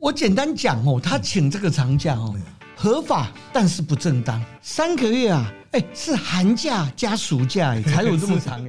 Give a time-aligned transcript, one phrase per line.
[0.00, 2.32] 我简单讲哦，他请这个长假哦，
[2.76, 8.68] 合法但是不正当，三个月啊，哎，是寒假加暑假才有这么长哎。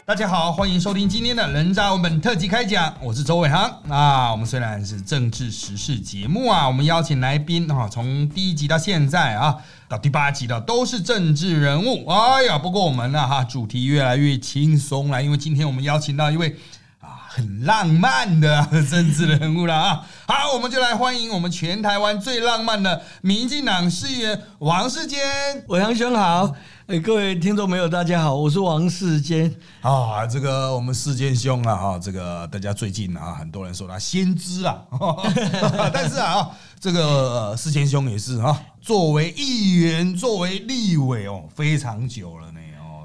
[0.06, 4.32] 大家好，欢迎收听今天的人渣文本特辑开讲，我是周伟航啊。
[4.32, 9.54] 我们虽然是政治时事节目啊，我们邀请来宾哈，从第一集到现在啊，
[9.90, 12.06] 到第八集的都是政治人物。
[12.08, 16.56] 哎呀，不过我们呢哈，主题越来越轻松了，因为今天我们邀请到一位。
[17.32, 20.04] 很浪漫的政治人物了啊！
[20.26, 25.20] 好，我们就来欢迎我们全台湾最浪漫的民进党议员王世坚。
[25.68, 26.52] 伟航兄好，
[26.88, 30.26] 哎，各位听众朋友大家好，我是王世坚啊。
[30.26, 34.82] 这个我们世坚兄啊，哈，这个大家最近啊，很多人说他先知啊，
[35.94, 42.49] 但是啊，这个世坚兄也是啊，作为议员，作为立委哦，非常久了呢。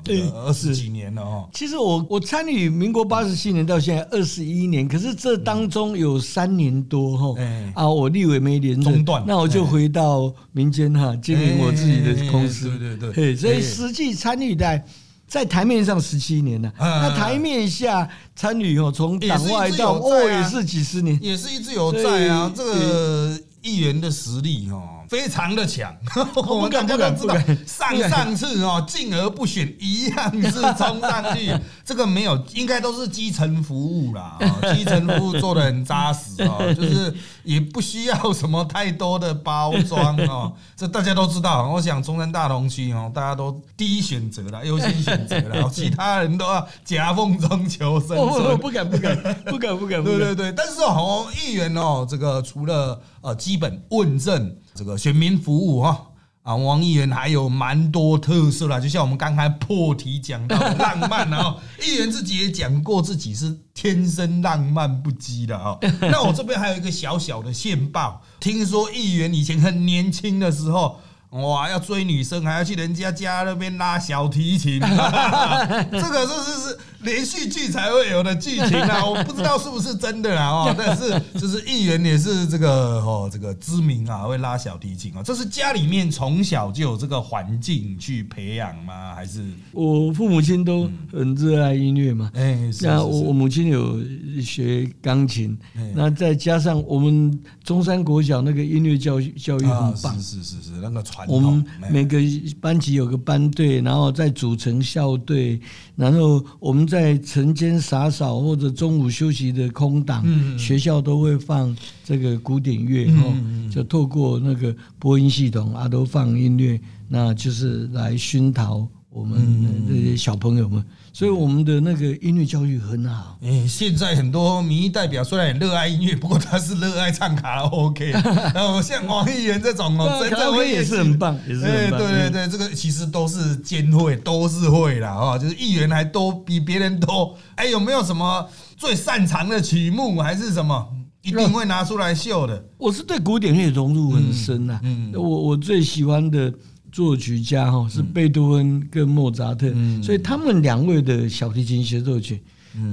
[0.05, 1.49] 对，二十几年了哦。
[1.51, 7.41] 其实我我参与民国八十七年到现在二十一年，可是这当中有三年多哈，
[7.73, 12.69] 啊，我立委没连中断，那我就回到民间哈，经营我自己的公司。
[12.77, 14.85] 对对对，所以实际参与在
[15.27, 24.69] 在台面上十七年了，那台面下参与哦，从党外到哦也是几十年，也是一直有在啊，这个议员的实力
[25.05, 25.07] 哈。
[25.09, 25.95] 非常的强，
[26.35, 31.53] 我们大家都知道，上上次哦，进而不选，一样是冲上去。
[31.83, 34.37] 这个没有，应该都是基层服务啦，
[34.75, 40.51] 基层服务做的很扎实哦，就是也不需要什么太多的包装哦。
[40.75, 48.57] 这大家都知道，我想中山大同区哦，大家都第一选择了，优先选择了， 其他人都要夹缝中求生存。
[48.57, 50.51] 不敢不敢不敢不敢， 对对对。
[50.51, 54.55] 但是哦，议员哦，这个除了呃基本问政。
[54.75, 56.07] 这个选民服务哈
[56.43, 65.77] 啊，王议员还有蛮多特色啦，就像我们刚才破题讲到 浪漫啊，议员自己也讲过自己是天生浪漫不羁的啊。
[66.01, 70.99] 那我这边还有一个小小的线报，听说议员以前很年轻的时候。
[71.35, 74.79] 哇，要追女生还要去人家家那边拉小提琴，
[75.91, 79.03] 这个就是是连续剧才会有的剧情啊！
[79.05, 89.13] 我不知道是不是真的啊，哦， 但是就是议员也是这个哦，这个知名啊，会拉小提琴啊，这是家里面从小就有这个环境去培养吗？
[89.13, 89.43] 还是
[89.73, 92.31] 我父母亲都很热爱音乐嘛？
[92.33, 93.99] 哎，那我我母亲有
[94.41, 95.57] 学钢琴，
[95.93, 101.24] 那再加上我们中山国小那个音乐教育教育很棒，是是是是那个传。
[101.27, 102.17] 我们每个
[102.59, 105.59] 班级有个班队，然后再组成校队，
[105.95, 110.25] 然后我们在晨间洒扫或者中午休息的空档，
[110.57, 120.83] 学校都会放这个古典乐，哦，就透过那个播音系统啊，都放音乐，那就是来熏陶我们这些小朋友们。
[121.13, 123.37] 所以我们的那个音乐教育很好。
[123.41, 128.11] 哎，现在很多民意代表虽然很热爱音乐，不过他是热爱唱卡拉 OK。
[128.53, 131.99] 然后像王议员这种哦，真的会也是很棒，也是很棒。
[132.01, 137.37] 对对对，这个其实都是兼会，都是会啦啊，就是议员还多比别人多。
[137.55, 138.45] 哎，有没有什么
[138.75, 140.85] 最擅长的曲目，还是什么
[141.21, 142.61] 一定会拿出来秀的？
[142.77, 144.77] 我是对古典乐融入很深呐。
[144.83, 146.53] 嗯，我我最喜欢的。
[146.95, 149.69] 作曲家哈是贝多芬跟莫扎特，
[150.01, 152.41] 所以他们两位的小提琴协奏曲，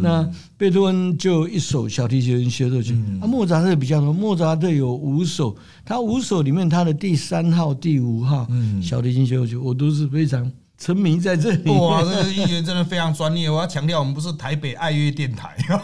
[0.01, 8.45] 那贝多芬就一首小提琴协奏曲，啊莫扎特比较多，莫扎特有五首，他五首里面他的第三号、第五号
[8.83, 10.51] 小提琴协奏曲，我都是非常。
[10.83, 12.03] 沉迷在这里，哇！
[12.03, 13.49] 这个议员真的非常专业。
[13.49, 15.55] 我要强调，我们不是台北爱乐电台，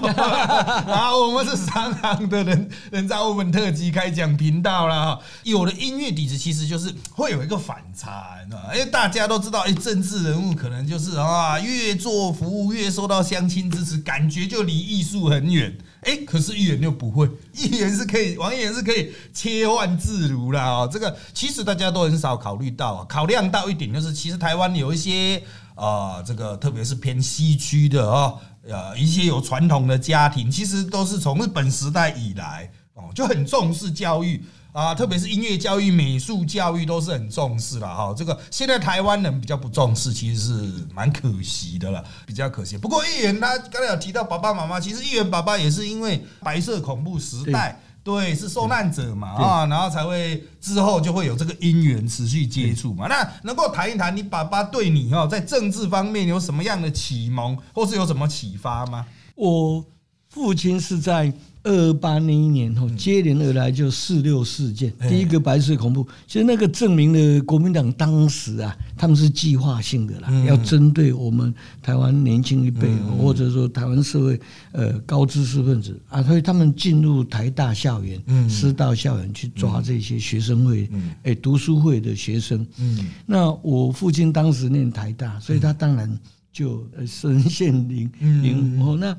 [0.90, 5.16] 啊，我们是商行的人人在我们特辑开讲频道啦。
[5.44, 8.74] 有的音乐底子其实就是会有一个反差，你知道吗？
[8.74, 15.78] 因为大家都知道，哎，政治人物可能就是啊，越做服务越受到乡亲支持，感觉就离艺术很远。
[16.02, 20.64] 哎，可是议员又不会， 议员是可以，王议员是可以切换自如啦。
[20.64, 20.90] 哦。
[20.90, 25.42] 这个其实大家都很少考虑到，考量到一点就是，其实台湾有一些
[25.74, 28.34] 啊，这个特别是偏西区的啊，
[28.68, 34.44] 呃，一些有传统的家庭，其实都是从日本时代以来哦，就很重视教育。
[34.78, 38.14] 啊，特别是音乐教育、美术教育都是很重视了哈。
[38.16, 42.78] 这个现在台湾人比较不重视，其实是蛮可惜的了，比较可惜。
[42.78, 53.08] 不过议员他刚才有提到爸爸妈妈，其实议员爸爸也是因为白色恐怖时代，对，是受难者嘛啊，然后才会之后就会有这个姻缘持续接触嘛。
[53.08, 59.04] 那能够谈一谈你爸爸对你哈在政治方面有什么样的启蒙，或是有什么启发吗？
[59.34, 59.84] 我。
[60.30, 61.32] 父亲是在。
[61.64, 71.52] 二八那一年后，接连而来就四六事件，第一个白色恐怖，其实那个证明了国民党当时啊，他们是计划性的啦，要针对我们
[71.82, 72.88] 台湾年轻一辈，
[73.18, 74.40] 或者说台湾社会
[74.72, 80.88] 呃高知识分子啊，所以他们进入台大校园、师大校园去抓这些学生会、
[81.24, 82.66] 哎读书会的学生。
[82.78, 83.06] 嗯。
[83.26, 86.18] 那我父亲当时念台大，所以他当然
[86.52, 88.08] 就身陷囹
[88.42, 88.80] 囹。
[88.80, 89.16] 哦，那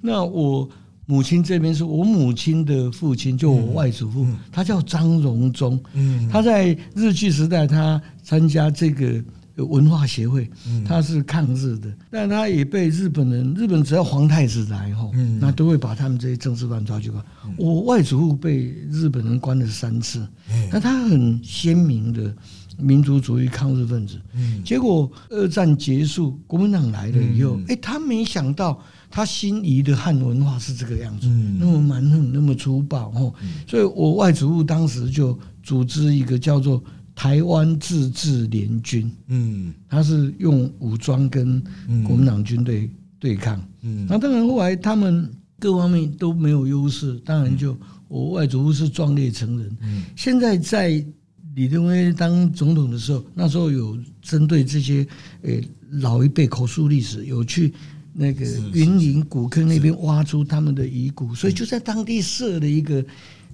[0.00, 0.68] 那我。
[1.10, 5.80] 母亲这边是我母亲的父亲，就我外祖父，他叫张荣忠。
[5.94, 9.24] 嗯，他在日据时代，他参加这个
[9.56, 10.46] 文化协会，
[10.86, 15.10] 他是抗日的，但他也被日本人，日本只要皇太子来吼，
[15.40, 17.24] 那都会把他们这些政治犯抓去关。
[17.56, 20.28] 我外祖父被日本人关了三次，
[20.70, 22.36] 那他很鲜明的
[22.78, 24.18] 民族主义抗日分子。
[24.64, 28.82] 结果二战结束，国民党来了以后，哎，他没想到。
[29.10, 31.26] 他心仪的汉文化是这个样子，
[31.58, 33.32] 那么蛮横，那么粗暴哦，
[33.66, 36.84] 所以我外祖父当时就组织一个叫做
[37.14, 41.58] 台湾自治联军，嗯，他是用武装跟
[42.06, 45.26] 国民党军队对抗，嗯，那当然后来他们
[45.58, 47.74] 各方面都没有优势，当然就
[48.08, 51.02] 我外祖父是壮烈成人，嗯，现在在
[51.58, 55.04] 李登辉当总统的时候，那时候有针对这些
[55.42, 55.60] 诶
[55.90, 57.74] 老一辈口述历史有去。
[58.20, 63.04] 那个云林古坑那边挖出他们的遗骨，所以就在当地设了一个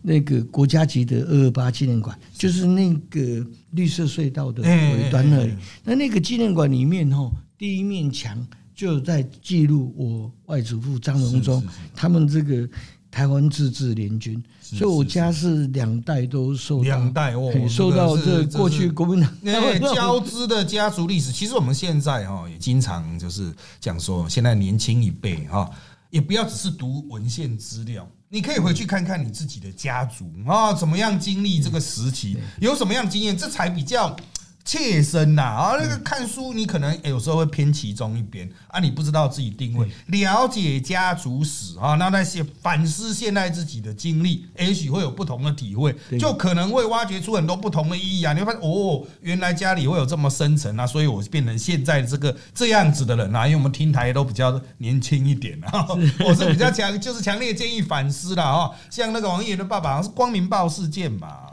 [0.00, 5.52] 那个国家级的二二八纪念馆，就是那个绿色隧道的尾端那里。
[5.84, 11.62] 那那个纪念馆里面吼，第一面墙就在记录我外祖父张荣忠
[11.94, 12.66] 他们这个。
[13.14, 21.30] 台湾自治联军，所以我家是两代都受两代哦，受到这过去国民党那交织的家族历史。
[21.30, 25.70] 其实我们现在哈也经常就是讲说，现在年轻一辈哈，
[26.10, 34.16] 也不要只是读文献资料，你可以回去看看你自己的家族啊，怎么样经历这个时期，有什么样经验，这才比较。
[34.64, 48.32] 切身呐啊，那个看书你可能有时候会偏其中一边啊，你不知道自己定位，了解家族史啊，那那些反思现在自己的经历，也许会有不同的体会，就可能会挖掘出很多不同的意义啊。
[48.32, 53.46] 你会发现哦，原来家里会有这么深层啊，所以我变成现在这个这样子的人啊。
[53.46, 55.86] 因为我们听台都比较年轻一点啊，
[56.26, 58.70] 我是比较强，就是强烈建议反思的啊。
[58.88, 61.43] 像那个王爷的爸爸，好像是光明报事件嘛。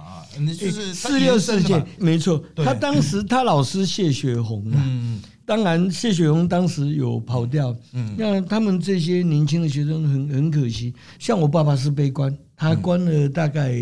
[0.57, 2.43] 就是四六事件，没错。
[2.55, 7.75] 他当时他老师谢雪红嗯，当然谢雪红当时有跑掉。
[7.93, 10.93] 嗯，那他们这些年轻的学生很很可惜。
[11.19, 13.73] 像我爸爸是被关，他关了大概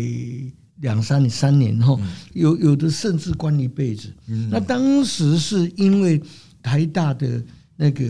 [0.80, 2.00] 两三年三年后，
[2.32, 4.12] 有有的甚至关一辈子。
[4.50, 6.20] 那当时是因为
[6.62, 7.42] 台大的
[7.76, 8.04] 那个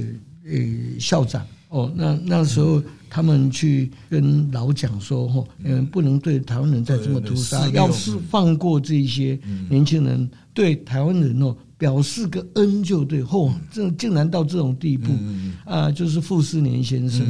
[0.44, 1.46] 呃校长。
[1.68, 9.36] 哦，那那时候他们去跟老蒋说，吼，嗯，不能对台湾人再这么屠杀，要是放过这些
[9.68, 13.24] 年轻人，对台湾人哦表示个恩就对。
[13.24, 15.12] 嚯，这竟然到这种地步
[15.64, 15.90] 啊！
[15.90, 17.26] 就是傅斯年先生，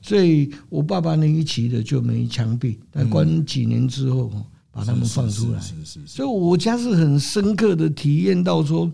[0.00, 4.32] 所以我爸爸那一期的就没枪毙，但关几年之后
[4.72, 5.60] 把他们放出来。
[6.06, 8.90] 所以我家是很深刻的体验到说。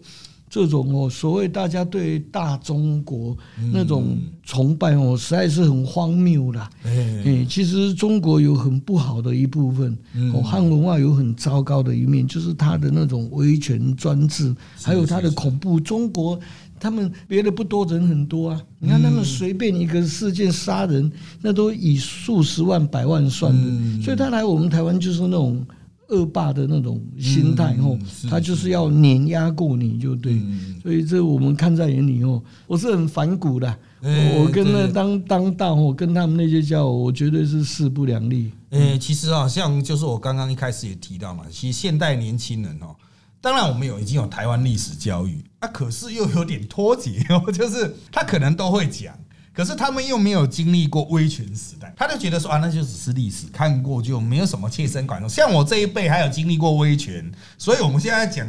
[0.49, 3.37] 这种哦，所谓大家对大中国
[3.73, 6.71] 那种崇拜哦，实在是很荒谬啦。
[6.85, 9.99] 哎，其实中国有很不好的一部分，
[10.33, 15.81] 哦，汉文化有很糟糕的一面，就是他的那种威权专制，还有他的恐怖。
[15.81, 16.39] 中国
[16.79, 18.63] 他们别的不多，人很多啊。
[18.79, 21.11] 你看他们随便一个事件杀人，
[21.43, 24.03] 那都以数十万、百万算的。
[24.03, 25.67] 所以他来我们台湾就是那种。
[26.09, 30.39] 恶霸的那种心态哦，他就是要碾压过你就对，
[30.83, 32.43] 所以这我们看在眼里哦。
[32.67, 38.51] 我是很反骨的，我跟那当当大我跟他们那些家伙，我绝对是势不两立。
[38.71, 42.95] 诶，其实啊，像就是我刚刚一开始也提到嘛，其实现代年轻人哦，
[43.41, 49.15] 当然我们有已经有台湾历史教育，那，可是又有点脱节哦， 就是他可能都会讲。
[49.55, 55.29] 可是他们又没有经历过威权时代，他就觉得说啊，那就只是历史，看过就没有什么切身感受。
[55.29, 58.45] 像我这一辈还有经历过威权，所以我们现在讲，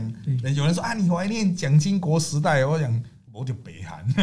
[0.55, 4.03] 有人说啊，你怀念蒋经国时代，我讲我就北韩，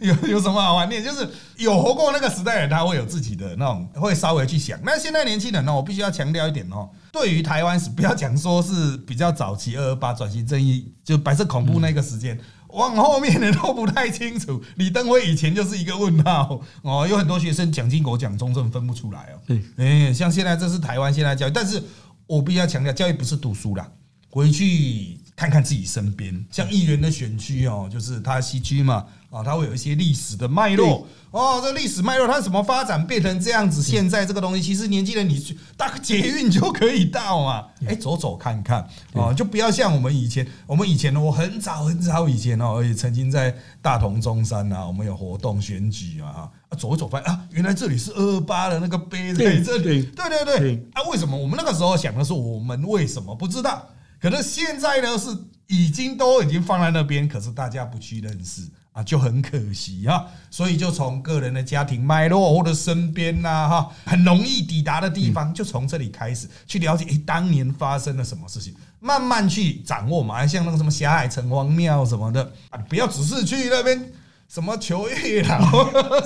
[0.00, 1.04] 有有什么好怀念？
[1.04, 4.78] 就是有活过那个时代的人，他会有自己的那种，会稍微去想。
[4.84, 12.38] 那现在年轻人呢，我必须要强调一点哦，对于台湾史，不要讲说是比较早期二二八转型正义，就白色恐怖那个时间。
[12.68, 16.60] 往后面的都不太清楚，李登辉以前就是一个问号。
[16.82, 19.40] 哦，有很多学生蒋经国、蒋中正分不出来哦。
[19.46, 21.82] 对，哎，像现在这是台湾现在教育，但是
[22.26, 23.90] 我必须要强调，教育不是读书啦，
[24.30, 31.06] 回去看看自己身边，像议员的选区哦，就是他西区嘛，啊，他会有一些历史的脉络。
[31.30, 33.80] 哦，这历史脉络它怎么发展变成这样子？
[33.80, 50.58] 现在这个东西，其实年轻人你去搭个捷运就可以到嘛，哎，走走看看啊，就不要像我们以前，我们以前呢，我很早很早以前哦，也曾经在大同中山啊，我们有活动选举啊，啊，走一走发现啊，原来这里是二二八的那个碑在这里，对对。
[50.58, 51.36] 对，啊，为什么？
[51.36, 53.86] 我们那个时候想的是我们为什么不知道？
[54.20, 60.26] 可是现在呢，是已经都已经放在那边，可是大家不去认识啊，就很可惜啊。
[60.50, 70.46] 所以就从个人的家庭脉络或者身边呐，哈，很容易抵达的地方，就从这里开始去了解，诶，当年发生了什么事情，慢慢去掌握嘛。
[70.46, 74.12] 像那个什么霞海城隍庙什么的啊，不要只是去那边。
[74.48, 75.60] 什么求月老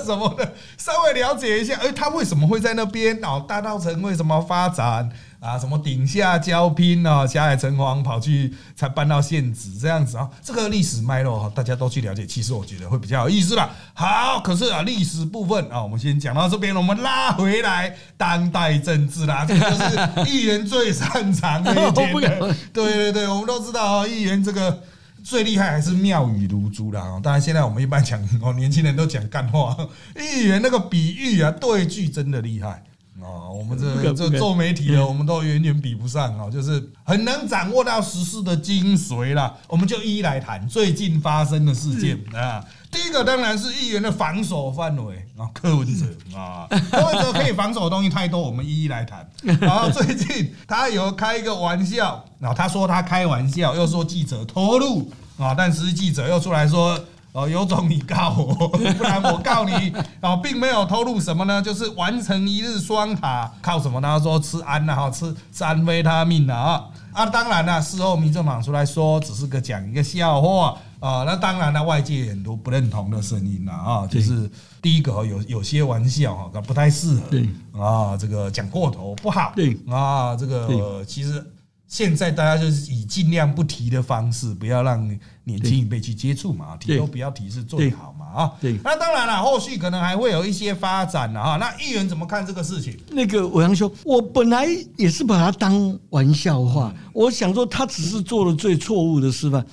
[0.01, 3.19] 什么的，稍微了解一下，哎，他为什么会在那边？
[3.21, 5.11] 哦，大道城为什么发展
[5.43, 5.59] 啊？
[5.59, 7.27] 什么顶下交拼啊？
[7.27, 10.29] 霞海城隍跑去才搬到县址这样子啊？
[10.41, 13.69] 这个历史脉络哈，大家都去了解，其实我觉得会比较有意思啦。
[13.93, 22.39] 好，可是啊，历史部分啊，我们先讲到这边，我们拉回来当代政治啦，这就是议员最擅长的一点。
[22.71, 24.81] 对对对，我们都知道啊，议员这个。
[25.23, 27.01] 最厉害还是妙语如珠啦！
[27.23, 29.73] 当然，现在我们一般讲哦，年轻人都讲干话，
[30.17, 32.83] 议员那个比喻啊、对句真的厉害
[33.23, 33.51] 哦。
[33.53, 39.53] 我们这这做媒体的，我们都远远比不上哦，就是很能掌握到时事的精髓啦。
[39.67, 42.63] 我们就一一来谈最近发生的事件啊。
[42.91, 46.05] 第一个当然是议员的防守范围啊，柯文哲
[46.37, 49.27] 啊，柯文哲可以防守的东西太多，我们一一来谈。
[49.59, 56.99] 然后最近他有开一个玩笑，然后他说他开玩笑，又说记者偷录啊，但实际记者又出来说，
[57.33, 63.99] 哦，有种你告我， 不然我告你哦，并没有透露什么呢，就是完成一日双塔，靠什么？
[63.99, 66.85] 他说吃安呐，哈，吃吃安非他命啊。
[67.11, 71.23] 啊，当然了，事后民政党出来说，只是个讲一个笑话啊。
[71.25, 74.07] 那当然了，外界很多不认同的声音了啊。
[74.07, 74.49] 就是
[74.81, 78.17] 第一个，有有些玩笑哈，不太适合啊。
[78.17, 79.53] 这个讲过头不好。
[79.55, 81.43] 对啊，这个其实
[81.87, 85.07] 现在大家就是以尽量不提的方式，不要让
[85.43, 88.25] 年轻一辈去接触嘛，提都不要提是最好嘛。
[88.33, 91.57] 啊，对，那当然了，后续可能还会有一些发展了哈。
[91.57, 92.97] 那议员怎么看这个事情？
[93.11, 99.63] 那个伟阳兄，我本来也是把他当玩笑话，我想说他只是做了最错误的示范。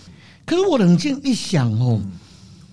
[0.44, 1.98] 可是我冷静一想哦，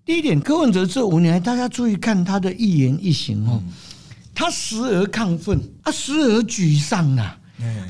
[0.04, 3.64] 第一点，柯文哲这五年，大家注意看他的一言一行哦，
[4.36, 7.37] 他时而亢奋，啊，时而沮丧呐，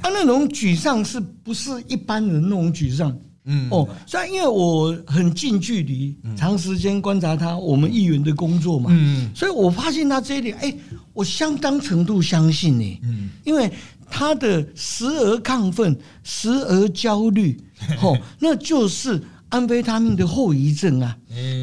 [0.02, 3.16] 他那种沮丧是不是一般人那种沮丧？
[3.50, 10.74] 嗯哦，虽然因为我很近距离、长时间观察他我们议员的工作嘛，嗯，所以我发现他这一点，哎，
[11.14, 13.72] 我相当程度相信你，嗯，因为
[14.10, 17.58] 他的时而亢奋，时而焦虑，
[18.04, 19.22] 哦，那就是。
[19.50, 21.18] 安非他命的后遗症啊。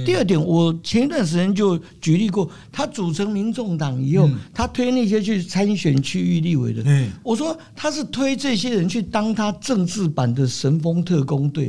[0.06, 6.84] 第二点，我前一段时间就举例过，他组成民众党以后，他推那些去参选区域立委的。
[7.22, 11.68] 我说他是推这些人去当他政治版的神风特工队，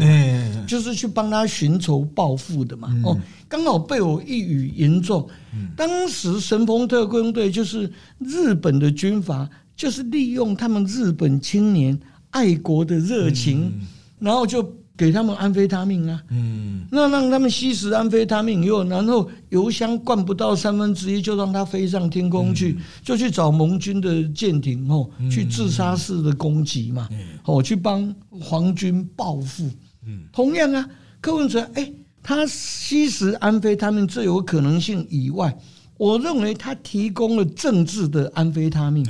[0.67, 2.89] 就是去帮他寻仇报复的嘛。
[3.03, 3.19] 哦，
[3.49, 5.27] 刚好被我一语言中。
[5.75, 13.71] 当时神风特工队就是日本的军阀，就是利用他们日本青年爱国的热情，
[14.19, 14.65] 然后就。
[14.97, 27.09] 给他们安非他命啊，嗯，那让他们吸食安非他命以后，然后油箱灌不到三分之一，就让他飞上天空去，就去找盟军的舰艇哦，去自杀式的攻击嘛，
[27.43, 29.69] 哦，去帮皇军报复。
[30.07, 31.91] 嗯，同样啊，柯文哲，哎，
[32.23, 35.53] 他吸食安非他命最有可能性以外，
[35.97, 39.03] 我认为他提供了政治的安非他命，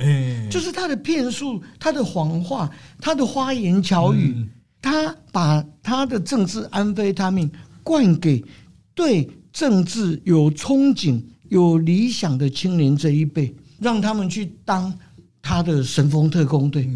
[0.49, 2.67] 就是他的骗术、他的谎话、
[2.99, 4.35] 他的花言巧语。
[4.85, 7.49] 他把他的政治安非他命
[7.81, 8.45] 灌给
[8.93, 14.93] 对政治有憧憬、有理想的青年这一辈，让他们去当
[15.41, 16.87] 他的神风特工队，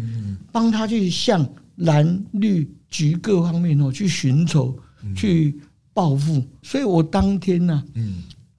[0.52, 1.44] 帮他去向
[1.74, 4.78] 蓝绿局各方面哦去寻仇、
[5.16, 5.60] 去
[5.92, 6.40] 报复。
[6.62, 7.82] 所以我当天呢。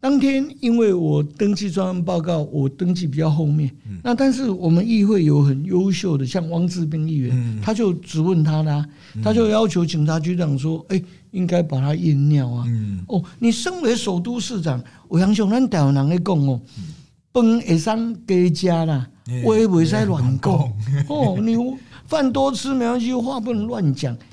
[0.02, 3.70] 当天，因为我登记专案报告，我登记比较后面。
[4.02, 8.84] 那但是我们议会有很优秀的，像汪志斌议员，他就质问他啦，
[9.24, 12.66] 他就要求警察局长说：“哎，应该把他验尿啊。”
[13.10, 16.60] 哦，你身为首都市长，我相信咱台湾人咧讲哦，
[17.32, 19.08] 饭会上加加啦，
[19.46, 20.52] 话袂使乱讲
[21.10, 21.38] 哦。
[21.40, 21.56] 你
[22.08, 24.18] 饭多吃没关系，话不能乱讲。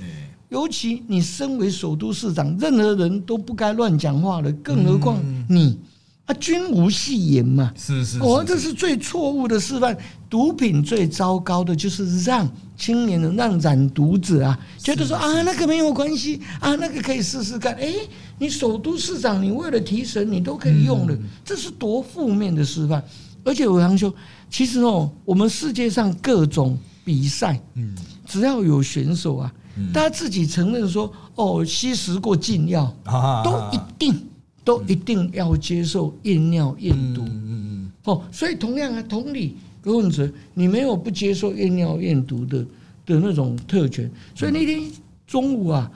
[0.48, 5.78] 尤其你身为首都市长，任何人都不该乱讲话的，更何况你
[6.24, 7.72] 啊，君无戏言嘛。
[7.76, 9.96] 是是，我这是最错误的示范。
[10.30, 17.74] 毒品最糟糕的就是让青年人，让染毒者啊，觉得说啊，那个没有关系啊，那个可以试试看。
[17.74, 17.94] 哎，
[18.38, 23.02] 你首都市长，你为了提神，你都可以用的，这是多负面的示范。
[23.42, 24.12] 而且伟航兄，
[24.50, 27.94] 其实哦，我们世界上各种比赛，嗯，
[28.26, 29.50] 只要有选手啊，
[29.92, 34.26] 大家自己承认说哦，吸食过禁药啊，都一定
[34.64, 39.56] 都一定要接受验尿验毒，嗯嗯，哦，所以同样啊，同理。
[39.80, 42.58] 柯文哲，你没有不接受验尿验毒的
[43.06, 44.82] 的那种特权，所以那天
[45.26, 45.90] 中午啊，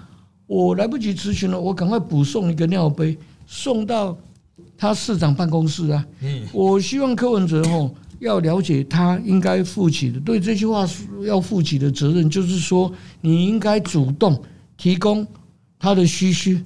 [0.46, 4.16] 我来不及咨询了，我赶快补送一个尿杯送到
[4.78, 6.06] 他市长办公室啊。
[6.22, 10.88] 嗯，我希望柯文哲哦要了解他应该负起的对这句话
[11.26, 14.40] 要负起的责任，就是说你应该主动
[14.76, 15.26] 提供
[15.76, 16.56] 他的需求。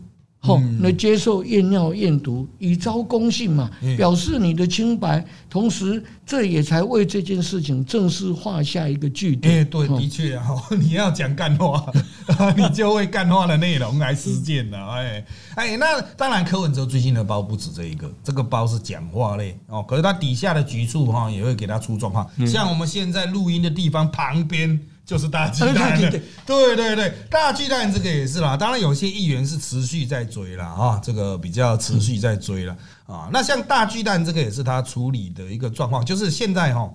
[0.46, 9.60] 哦，来接受验尿验毒，以招公信嘛，表示你的清白，同时这也才为这件事情正式画下一个句点。
[9.60, 11.92] 哎，对，的确 哈，你要讲干话，
[12.56, 14.78] 你就会干话的内容来实践了。
[14.92, 15.24] 哎
[15.56, 24.78] 哎，那当然，柯文哲最近的包不止这一个，这个包是讲话类哦，可是他底下的局处哈也会给他出状况，像我们现在录音的地方旁边。
[25.06, 26.10] 就是大巨 蛋的，
[26.44, 28.56] 对对对，大巨蛋这个也是啦。
[28.56, 33.30] 当然有些议员是持续在追啦，啊，这个比较持续在追了啊。
[33.32, 36.92] 那像大巨蛋这个也是他处理的一个状况，就是现在哈，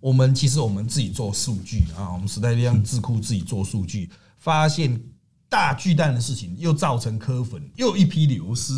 [0.00, 5.00] 我们其实我们自己做数据啊，我们时代力量智库自己做数据，发现
[5.48, 8.72] 大巨蛋的事情又造成科粉又一批流失。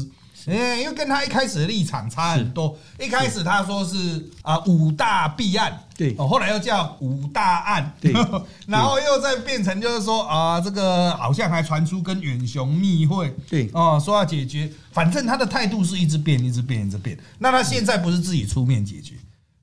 [0.47, 2.77] 哎，因为跟他一开始的立场差很多。
[2.99, 8.13] 一开始他说是啊五大弊案，对，哦，后来又叫五大案，对，
[8.67, 17.19] 然后又再变成就是说啊，这个好像还传出跟远雄密会，对，哦，说要解决，反正他的态度是一直变，一直变，一直变。
[17.39, 19.15] 那他现在不是自己出面解决？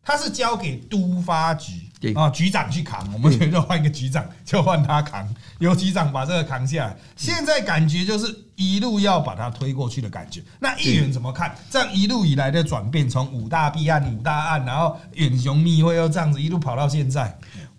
[0.06, 1.74] 他是交给都发局
[2.14, 6.96] 啊局长去扛，我们就换一个局长，就换他扛，由局长把这个扛下来。
[7.16, 10.44] 现在感觉就是一路要把他推过去的感觉。
[10.60, 11.56] 那议员怎么看？
[11.72, 17.36] 这样一路以来的转变，从五大弊案、五大案，然后远雄密会又这样子一路跑到现在。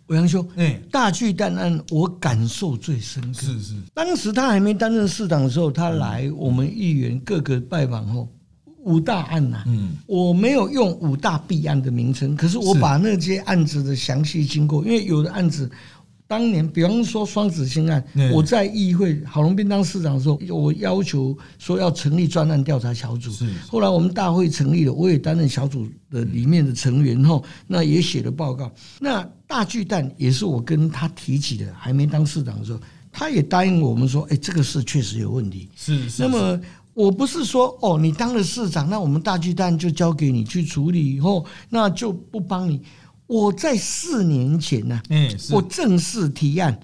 [0.09, 3.41] 伟阳兄，哎，大巨蛋案我感受最深刻。
[3.41, 8.29] 是是，当时他还没担任市长的时候，他来我们议员各个拜访后。
[8.87, 15.69] 五大案呐，嗯，我没有用五大弊案的名称，可是我把那些案子的详细经过，因为有的案子，
[16.29, 23.33] 当年比方说双子星案，我在议会郝龙斌当市长的时候，我要求说要成立专案调查小组，
[23.67, 28.71] 后来我们大会成立了，我也担任小组的里面的成员后，那也写了报告。
[29.01, 32.79] 那大巨蛋也是我跟他提起的，还没当市长的时候，
[33.11, 35.69] 他也答应我们说，哎，这个事确实有问题。
[35.75, 36.61] 是，那么。
[36.97, 42.81] 我不是说哦，你当了市长，那我们大巨蛋就交给你去处理，以后那就不帮你。
[43.27, 46.81] 我在四年前呢，嗯，我正式提案，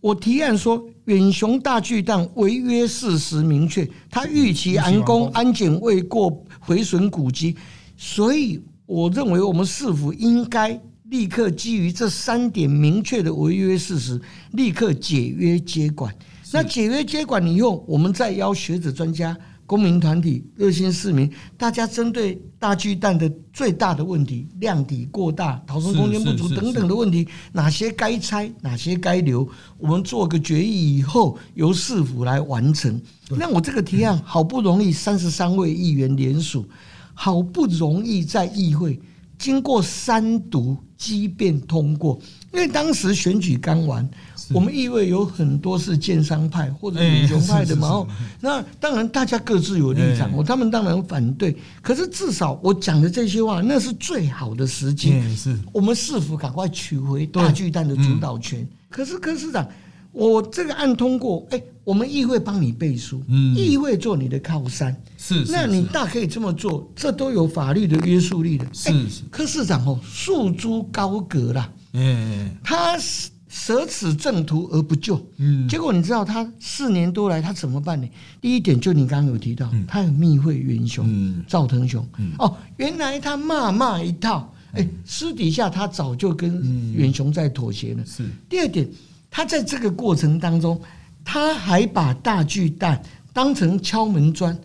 [0.00, 7.56] 我提案说远雄大巨蛋违约事实明确，他逾期完工，安检未过，毁损古迹，
[7.96, 14.20] 所以我认为我们市府应该立刻基于这三点明确的违约事实，
[14.54, 16.12] 立刻解约接管。
[16.52, 19.36] 那解约接管以后，我们再邀学者专家。
[19.66, 29.48] 公民团体、热心市民，大家针对大巨蛋的最大的问题，量体过大、逃生空间不足等等的问题，哪些该拆，哪些该留，
[29.78, 33.00] 我们做个决议以后，由市府来完成。
[33.30, 36.68] 那我这个提案 好不容易三十三位议员联署，
[37.14, 39.00] 好不容易在议会
[39.38, 42.18] 经过三读激辩通过，
[42.52, 44.08] 因为当时选举刚完。
[44.52, 48.06] 我们议会有很多是建商派或者英雄派的嘛，
[48.40, 51.56] 那当然大家各自有立场，哦他们当然反对。
[51.80, 55.20] 可是至少我讲的这些话，那是最好的时机。
[55.36, 58.66] 是，我们是否赶快取回大巨蛋的主导权？
[58.88, 59.66] 可是柯市长，
[60.12, 63.22] 我这个案通过，哎，我们议会帮你背书，
[63.56, 68.66] 议会做你的靠山，是，那你大可以这么做，这都有法律的约束力的。
[68.72, 71.72] 是是，柯市长哦，束诸高阁啦。
[71.94, 73.30] 嗯，他是。
[73.52, 78.08] 舍此正途而不救，嗯，结果你知道他四年多来他怎么办呢？
[78.40, 82.02] 第一点就你刚刚有提到，他有密会元雄赵腾雄，
[82.38, 88.02] 哦，原来他骂骂一套，哎，私底下他早就跟元雄在妥协了。
[88.06, 88.24] 是。
[88.48, 88.88] 第二点，
[89.30, 90.80] 他在这个过程当中，
[91.22, 93.02] 他还把大巨蛋
[93.34, 94.58] 当成敲门砖。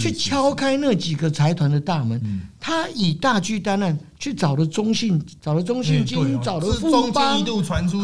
[0.00, 7.44] 去敲开那几个财团的大门，他以大巨蛋案去找了中信，找了中信金，找了富邦，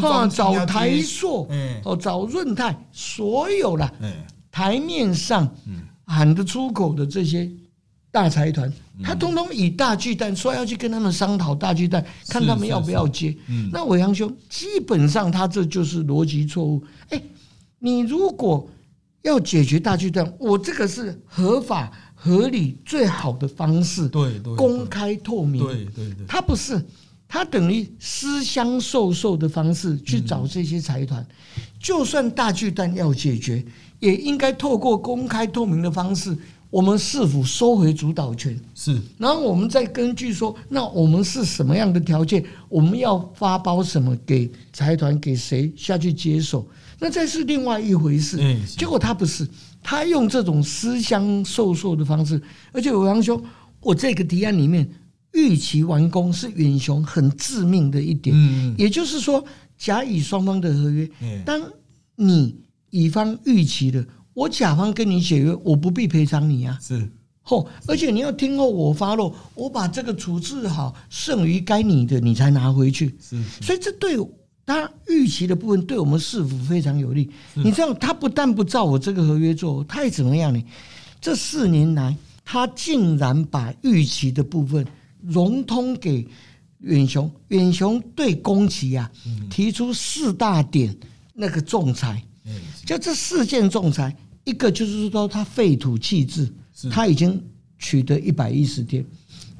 [0.01, 1.49] 哈，找台塑，
[1.85, 3.89] 哦，找润泰，所有了
[4.51, 5.49] 台面上
[6.05, 7.49] 喊得出口的这些
[8.11, 13.33] 大财团，他通通以大巨蛋说要去跟他们商讨大巨蛋，看他们要不要接。
[13.71, 16.83] 那伟阳兄基本上他这就是逻辑错误。
[17.09, 17.21] 哎，
[17.79, 18.69] 你如果
[19.21, 26.83] 要解决大巨蛋，我这个是合法合理最好的方式，对对，公开透明，对对对，他不是。
[27.31, 31.23] 他等于私相授受的方式去找这些财团，
[31.79, 33.63] 就算大巨蛋要解决，
[33.99, 36.35] 也应该透过公开透明的方式，
[36.71, 38.59] 我们是否收回主导权？
[38.73, 46.67] 是，然后我们再根据说，那我们是什么样的条件，我们要发包什么给财团，给谁下去接手？
[46.99, 48.37] 那这是另外一回事。
[48.77, 49.47] 结果他不是，
[49.81, 53.41] 他用这种私相授受的方式，而且我刚说，
[53.79, 54.89] 我这个提案里面。
[55.33, 58.35] 预期完工是远雄很致命的一点，
[58.79, 59.45] 也就是说，
[59.77, 61.07] 甲乙双方的合约，
[61.45, 61.61] 当
[62.15, 62.59] 你
[62.89, 67.07] 乙方预期的，我甲方跟你解约，我不必赔偿你啊，是，
[67.43, 74.17] 后而且你要听候我发落，我把这个处置好，剩余该你的你才拿回去，是，所以这对
[74.69, 77.27] 他预期的部分，对我们市府非常有利。
[77.55, 80.63] 你知道，他不但不照我这个合约做，他也怎么样呢？
[81.19, 84.85] 这四年来，他竟然把预期的部分。
[85.21, 86.25] 融通给
[86.79, 89.11] 远雄，远雄对宫崎啊
[89.49, 90.95] 提出四大点
[91.33, 92.23] 那个仲裁，
[92.85, 96.49] 就这四件仲裁，一个就是说他废土弃置，
[96.89, 97.43] 他已经
[97.79, 99.03] 取得一百一十天；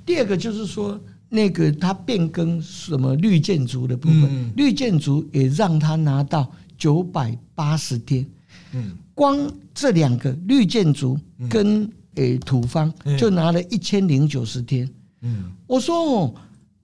[0.05, 0.97] 第二个就是说
[1.29, 8.25] 那个他变更什么绿建筑的部分，绿建筑也让他拿到九百八十天。
[8.73, 9.37] 嗯，光
[9.73, 11.17] 这两个绿建筑
[11.49, 14.89] 跟诶土方就拿了一千零九十天。
[15.21, 16.35] 嗯，我说哦，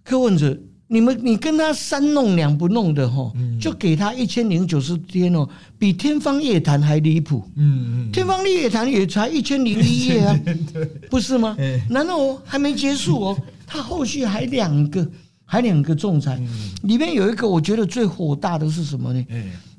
[0.04, 5.48] 柯文哲，你们你跟他三弄两不弄的哈，就给他一千零九十天哦，
[5.80, 7.44] 比天方夜谭还离谱。
[7.56, 10.40] 嗯嗯，天方夜谭也才一千零一夜啊，
[11.10, 11.56] 不是吗？
[11.90, 13.38] 难道还没结束哦？
[13.66, 15.08] 他后续还两个，
[15.44, 16.40] 还两个仲裁，
[16.84, 19.26] 里面有一个我觉得最火大的是什么呢？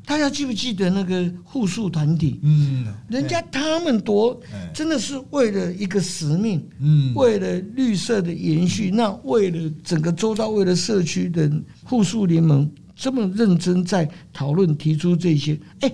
[0.06, 2.38] 大家记不记得那个护树团体？
[2.44, 4.40] 嗯，人家他们多
[4.72, 11.50] 真的是为了一个使命，嗯，为了绿色的延续，那为了整个周遭，为了社区的
[11.82, 15.58] 护树联盟，这么认真在讨论提出这些。
[15.80, 15.92] 哎，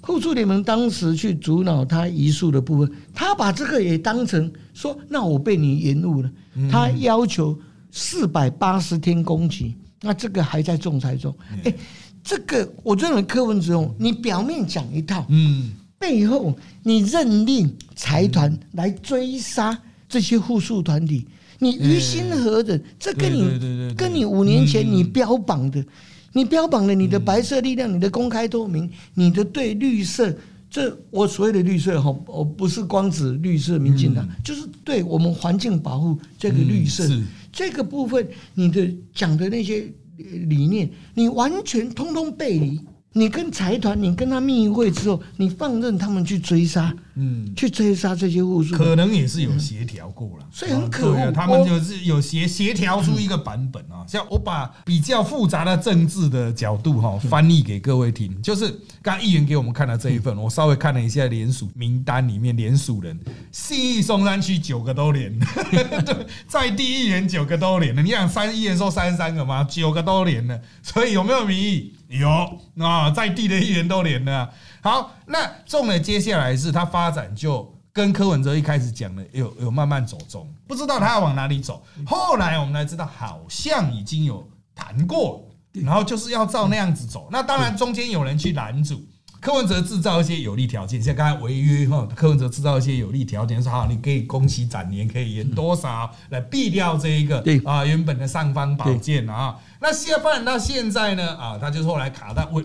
[0.00, 6.28] 护树联盟当时去阻挠他移树的部分，他把这个也当成说，那我被你延误了。
[6.68, 7.56] 他要求
[7.92, 11.32] 四百八十天工期，那这个还在仲裁中。
[11.62, 11.72] 哎。
[12.26, 21.24] 这个我认为柯文哲，你表面讲一套，嗯，背后你认定财团来追杀这些互助团体，
[21.60, 22.82] 你于心何忍？
[22.98, 25.84] 这跟你跟你五年前你标榜的，
[26.32, 30.36] 你标榜了你的白色力量，你的公开透明，你的对绿色，
[30.68, 37.08] 这我所谓的绿色哈，我不是光指绿色民进党，就是对我们环境保护这个绿色
[37.52, 39.88] 这个部分，你的讲的那些。
[40.16, 42.80] 理念，你完全通通背离。
[43.16, 51.32] 你跟财团，你跟他密会之后，你放任他们去追杀，嗯，去追杀这些户数，可能也是有协调过了，所以很可恶。
[51.32, 63.18] 他们就是有协协调出一个版本啊，像我把比较复杂的政治的角度哈翻译给各位听，就是刚议员给我们看的这一份，我稍微看了一下联署名单里面联署人，
[63.50, 65.34] 信义松山区九个都连，
[66.46, 67.96] 在地议员九个都连。
[67.96, 69.64] 了，你想三议员说三十三个吗？
[69.64, 71.94] 九个都连了，所以有没有民意？
[72.08, 72.28] 有
[72.78, 74.50] 啊，在地的议员都连了。
[74.80, 81.82] 好，那中了，接下来是他发展就跟柯文哲一开始讲的有有慢慢走中，不知道他要往哪里走。
[82.06, 87.28] 后来我们才知道，好像已经有谈过，然后就是要照那样子走。
[87.30, 89.02] 那当然中间有人去拦阻。
[89.40, 99.56] 柯文哲制造一些有利条件，像刚才违约哈，柯文哲制造一些有利条件，说好你可以工期展年，可以延多少来避掉这一个啊原本的上方宝剑啊。
[99.80, 102.64] 那现发展到现在呢啊，他就是后来卡在未，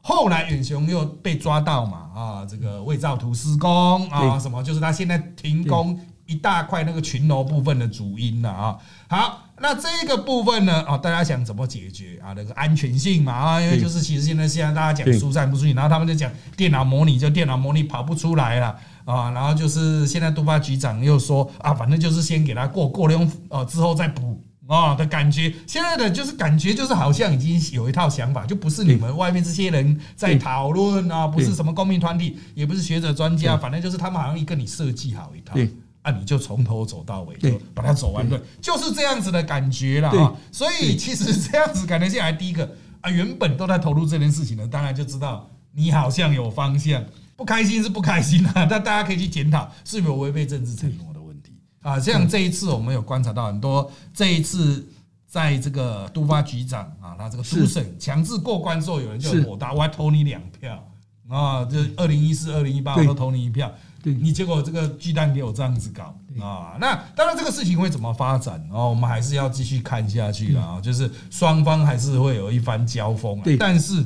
[0.00, 8.78] 后来远雄又被抓到嘛啊，这个伪造图施工啊什么，就是他现在停工一大块那个群楼部分的主因了啊。
[9.08, 9.38] 好。
[9.62, 10.84] 那这个部分呢？
[10.88, 12.34] 哦，大家想怎么解决啊？
[12.36, 19.30] 那个安全性嘛啊，因为就是其实现在现在大家讲疏散不出去，然后他们就讲电脑模拟，就电脑模拟跑不出来了啊。
[19.30, 25.54] 然后就是现在督发局长又说啊，反正就是先给他过过了用呃之后再补啊的感觉。
[25.64, 35.54] 现在的就是感觉就是好像已经有一套想法，就不是你们外面这些人在讨论啊，不是什么公民团体，也不是学者专家，反正就是他们好像跟你设计好一套。
[36.02, 40.34] 啊，你就从头走到尾，就把它走完，对，就是这样子的感觉了啊。
[40.50, 42.68] 所以其实这样子感觉下来，第一个
[43.00, 47.04] 啊，原本都在投入这件事情的，当然就知道你好像有方向，
[47.36, 48.66] 不开心是不开心啊。
[48.66, 54.86] 但大家可以去检讨是否违背政治承诺的问题啊，像这一次我们有观察到很多，这一次
[55.28, 60.84] 在这个都发局长啊，他这个都审强制过关之后，有人就火大，我还投你两票
[61.28, 63.72] 啊，这二零一四、二零一八我都投你一票，
[64.04, 74.04] 你结果这个巨蛋给我这样子搞啊，那当然这个事情会怎么发展哦，我们还是要继续看下去啊，就是双方还是会有一番交锋啊，但是。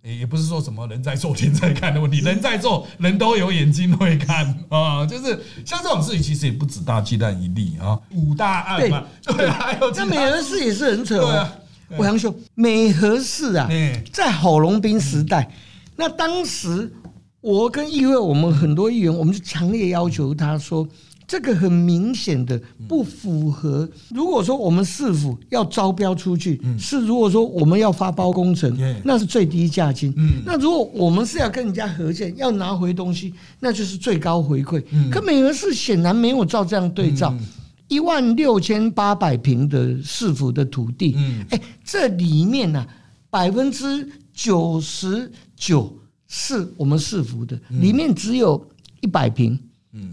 [0.00, 11.46] 也不是说什么人在做天在看的问题，人在做人都有眼睛会看啊，就是像这种事情其实也不止大鸡蛋一粒啊，五大案嘛，对，还有那美和市也是很扯哦。
[11.98, 13.68] 我想说，美和市啊，
[14.10, 15.50] 在郝龙斌时代，
[15.96, 16.90] 那当时
[17.40, 20.86] 我跟议会我们很多议员，我们就强烈要求他说。
[21.30, 23.86] 这个很明显的不符合。
[24.08, 28.74] 如果说我们市府要招标出去，是如果说我们要发包工程，
[29.04, 30.10] 那是最低价金。
[30.46, 34.82] 那如果我们是要跟人家合建，要拿回东西，那就是最高回馈。
[35.10, 37.36] 可美和市显然没有照这样对照，
[37.88, 41.14] 一万六千八百平的市府的土地，
[41.50, 42.86] 哎，这里面呢
[43.28, 45.94] 百分之九十九
[46.28, 48.64] 是我们市府的，里面只有
[49.00, 49.58] 一百平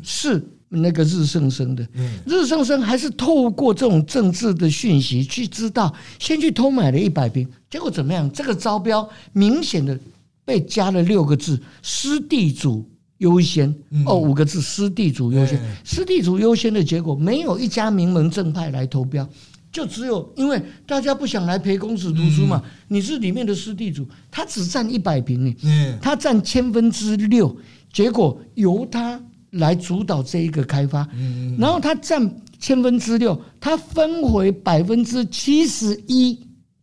[0.02, 0.44] 是。
[0.68, 1.88] 那个日盛生的，
[2.26, 8.30] 日盛生还是透过这种政治的讯息去知道，先去偷买了一百平，结果怎么样？
[8.34, 9.98] 这个招标明显的
[10.44, 12.84] 被加了六个字“私地主
[13.20, 13.74] 优先”
[14.06, 19.26] 哦，五个字“私地主优先”，私地主优先的结果，没有一家名门正派来投标，
[19.76, 22.64] 就只有因为大家不想来陪公子读书嘛。
[22.88, 27.56] 你是里面的私地主，他只占一百平呢，他占千分之六，
[27.92, 29.22] 结果由他。
[29.52, 31.08] 来主导这一个开发，
[31.58, 36.38] 然后他占千分之六，他分回百分之七十一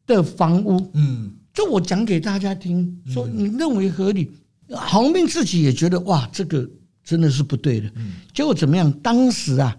[0.06, 0.90] 的房屋。
[0.94, 4.30] 嗯，这我讲给大家听，说你认为合理，
[4.70, 6.66] 郝明自己也觉得哇，这个
[7.04, 7.92] 真的是不对的。
[8.32, 8.90] 结果怎么样？
[9.02, 9.76] 当时啊，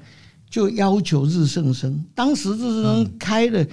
[0.53, 3.65] 就要求日盛生，当时日盛生开了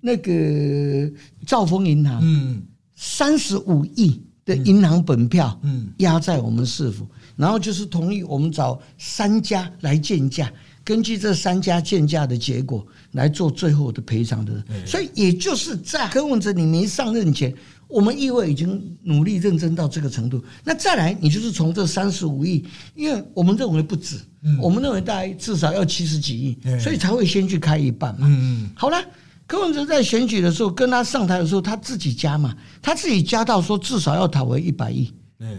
[0.00, 1.10] 那个
[1.44, 2.62] 兆丰银行，嗯，
[2.94, 7.04] 三十五亿的银行本票，嗯，压在我们市府。
[7.34, 10.48] 然后就是同意我们找三家来建价，
[10.84, 14.64] 根据这三家建价的结果来做最后的赔偿的。
[14.86, 17.52] 所以也就是在柯文哲你没上任前，
[17.88, 20.42] 我们议会已经努力认真到这个程度。
[20.62, 24.16] 那再来，你就是从这三十五亿，因为我们认为不止，
[24.60, 28.26] 我们认为大概至少要七十几亿，所以才会先去开一半嘛。
[28.30, 29.02] 嗯好了，
[29.46, 35.10] 柯文哲在选举的时候跟他上台的时候，他自己加嘛，他自己加到说至少要讨回一百亿。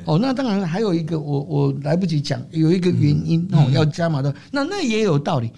[0.04, 5.50] 哦，那当然还有一个，我我来不及讲，有一个原因哦，要加码的，那那也有道理。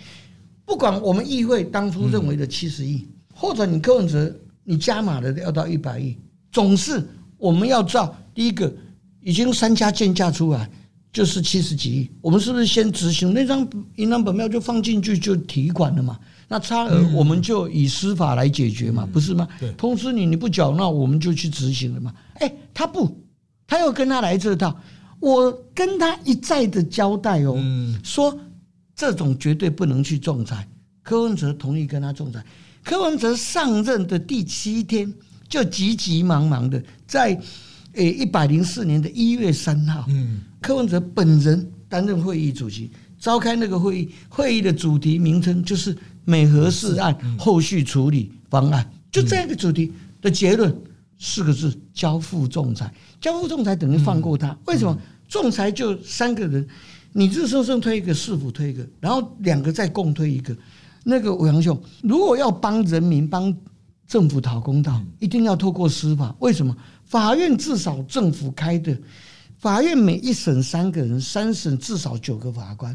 [0.63, 4.31] 不管我们议会当初认为的七十亿，或者你柯文哲
[4.63, 6.15] 你加码的要到一百亿，
[6.51, 8.71] 总是我们要照第一个
[9.21, 10.69] 已经三家建价出来
[11.13, 16.17] 就是七十几亿，我们是不是先执行那张银行本票就放进去就提款了嘛？
[16.47, 19.47] 那差额我们就以司法来解决嘛，不是吗？
[19.77, 22.13] 通知你你不缴，那我们就去执行了嘛。
[22.35, 23.17] 哎，他不。
[23.67, 24.77] 他又跟他来这套，
[25.21, 27.57] 我跟他一再的交代哦，
[28.03, 28.37] 说
[28.93, 30.67] 这种绝对不能去仲裁。
[31.01, 32.43] 柯文哲同意跟他仲裁。
[32.83, 35.13] 柯文哲上任的第七天，
[35.51, 37.39] 就急急忙忙的在
[37.93, 44.09] 诶一百零四年的一月三号，嗯柯文哲本人担任会议主席，召开那个会议。
[44.29, 50.73] 会议的主题名称就是美和事案后续处理方案，就这样一个主题的结论
[51.19, 52.91] 四个字：交付仲裁。
[53.19, 54.97] 交付仲裁等于放过他，为什么？
[55.27, 56.65] 仲裁就三个人，
[57.11, 60.55] 你日生生推一个，市府推一个，然后两个再共推一个。
[61.03, 63.51] 那个欧阳兄，如果要帮人民、帮
[64.11, 66.35] 政府讨公道，一定要透过司法。
[66.39, 66.75] 为什么？
[67.05, 68.93] 法院至少政府开的，
[69.57, 72.93] 法院每一审三个人，三审至少九个法官。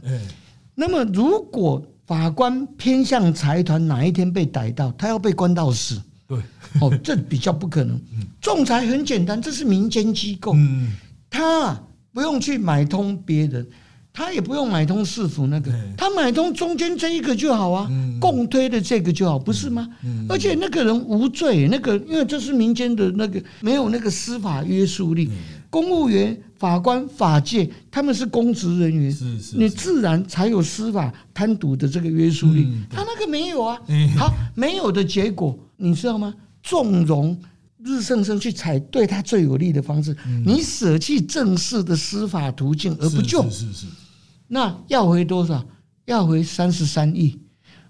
[0.75, 5.99] 那么如果法官偏向财团，哪一天被逮到，他要被关到死。
[6.27, 6.39] 对，
[6.83, 7.99] 哦，这比较不可能。
[8.39, 10.55] 仲裁很简单，这是民间机构，
[11.31, 11.81] 他
[12.13, 13.67] 不用去买通别人，
[14.17, 17.87] 他也不用买通市府那个，他买通中间这一个就好啊，
[18.19, 19.87] 共推的这个就好，不是吗？
[20.27, 25.31] 而且那个人无罪，那个因为这是民间的那个，没有那个司法约束力。
[25.69, 32.67] 公务员、法官、法界，他们是公职人员，是是，你自然才有司法贪渎的这个约束力。
[32.89, 33.79] 他那个没有啊，
[34.17, 35.55] 好，没有的结果。
[35.77, 36.33] 你知道吗？
[36.63, 37.39] 纵容
[37.85, 43.87] 日盛生去采对他最有利的方式，你舍弃正式的司法途径而不救，是是是。
[44.49, 45.65] 那要回多少？
[46.05, 47.41] 要回三十三亿。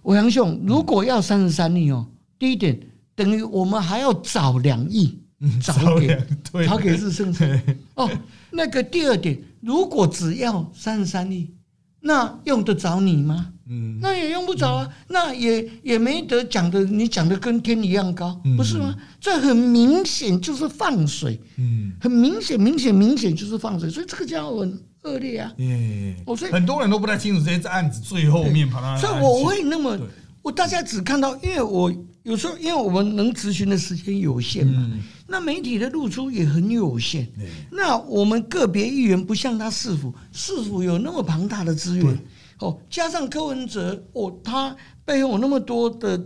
[0.02, 2.06] 伟阳兄，如果要三十三亿哦，
[2.38, 2.78] 第一点
[3.14, 5.18] 等于我们还要找两亿，
[5.62, 6.18] 找给
[6.66, 7.60] 找给日盛生。
[7.94, 8.08] 哦，
[8.50, 11.50] 那个第二点，如果只要三十三亿。
[11.98, 13.52] 那用得着你吗？
[13.68, 18.94] 嗯，那也用不着啊，那也也没得讲的，你讲的跟天一样高，不是吗？
[19.20, 25.52] 这很明显就是放水，嗯，很明显，明显，明显就是放水，所以这个家伙很恶劣啊。
[25.56, 29.98] 嗯，我所以很多人都不太清楚这些案子最后面跑到，所以我会那么，
[30.42, 31.92] 我大家只看到，因为我
[32.24, 34.90] 有时候因为我们能咨询的时间有限嘛，
[35.28, 37.26] 那媒体的露出也很有限，
[37.70, 42.18] 那我们个别议员不像他市府，市府有那么庞大的资源。
[42.58, 46.18] 哦，加上柯文哲，哦，他背后有那么多的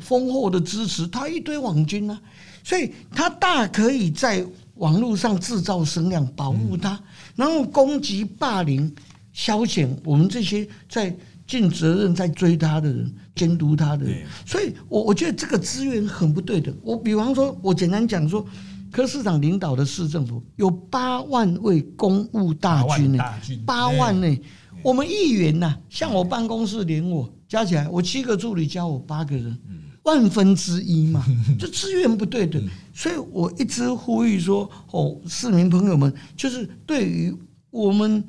[0.00, 2.18] 丰厚的支持，他一堆网军呢，
[2.62, 4.42] 所以他大可以在
[4.76, 7.00] 网络上制造声量，保护他，
[7.36, 8.92] 然后攻击、霸凌、
[9.32, 11.14] 消遣我们这些在
[11.46, 14.22] 尽责任在追他的人、监督他的人。
[14.46, 16.74] 所以，我我觉得这个资源很不对的。
[16.82, 18.44] 我比方说，我简单讲说，
[18.90, 23.24] 柯市长领导的市政府有八万位公务大军呢，
[23.66, 24.38] 八万呢。
[24.82, 29.58] 我们议员呐，像我办公室连我加起来，我七个助理加我八个人，
[30.04, 31.22] 万分之一嘛，
[31.58, 32.62] 就资源不对等，
[32.94, 37.34] 所以我一直呼吁说，哦，市民朋友们，就是对于
[37.70, 38.24] 我们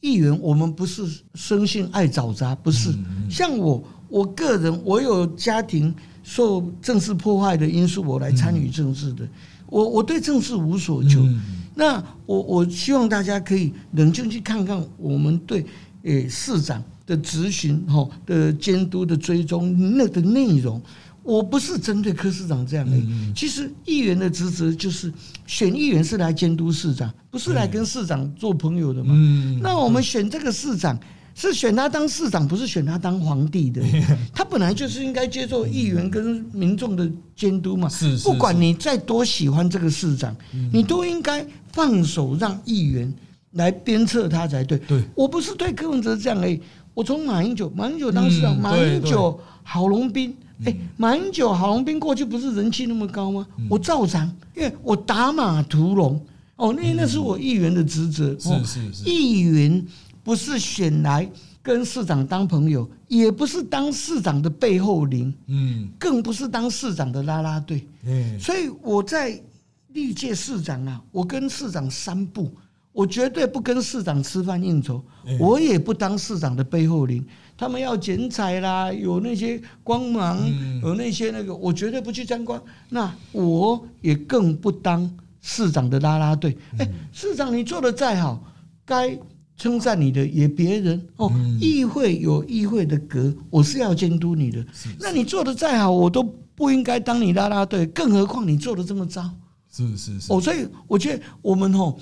[0.00, 1.02] 议员，我们不是
[1.34, 2.92] 生性爱找茬，不是。
[3.30, 9.26] 像我，我个人，我有家庭受政治破坏的因素，我来参与政治的，
[9.66, 11.26] 我我对政治无所求，
[11.74, 15.64] 那我我希望大家可以冷静去看看我们对。
[16.04, 20.82] 诶，市长的执行、哈的监督的追踪那个内容，
[21.22, 22.96] 我不是针对柯市长这样的。
[23.34, 25.12] 其实议员的职责就是
[25.46, 29.14] 选议员是来监督市长，不是来跟市长做朋友的嘛。
[29.60, 30.98] 那我们选这个市长
[31.34, 33.82] 是选他当市长，不是选他当皇帝的。
[34.34, 37.88] 他本来就是应该接受议员跟民众的监督嘛。
[38.22, 40.36] 不管你再多喜欢这个市长，
[40.72, 43.12] 你都应该放手让议员。
[43.52, 44.78] 来鞭策他才对。
[44.88, 46.58] 对，我不是对柯文哲这样已，
[46.94, 53.46] 我从马英九，马英九当市长，马英九、郝龙斌，哎，马英九、郝龙斌过去不是人气那么高吗？
[53.68, 56.20] 我照常，因为我打马屠龙。
[56.56, 58.36] 哦，那那是我议员的职责。
[58.38, 59.04] 是是是。
[59.04, 59.84] 议员
[60.22, 61.28] 不是选来
[61.62, 67.86] 跟市长当朋友，也不是当市长的背后灵，嗯，更不是当市长的拉拉队。
[68.04, 69.40] 嗯，所以我在
[69.88, 72.50] 历届市长啊，我跟市长三步。
[72.94, 75.02] 我绝对不跟市长吃饭应酬，
[75.40, 77.24] 我也不当市长的背后灵。
[77.62, 80.36] 他们要剪彩啦，有那些光芒，
[80.82, 82.60] 有那些那个，我绝对不去沾光。
[82.88, 85.08] 那我也更不当
[85.40, 86.58] 市长的拉拉队。
[86.80, 88.42] 哎，市长你做的再好，
[88.84, 89.16] 该
[89.56, 91.30] 称赞你的也别人哦。
[91.60, 94.66] 议会有议会的格，我是要监督你的。
[94.98, 96.20] 那你做的再好，我都
[96.56, 99.30] 不应该当你拉拉队，更何况你做的这么糟。
[99.70, 100.32] 是是是。
[100.32, 101.96] 哦，所以我觉得我们哦。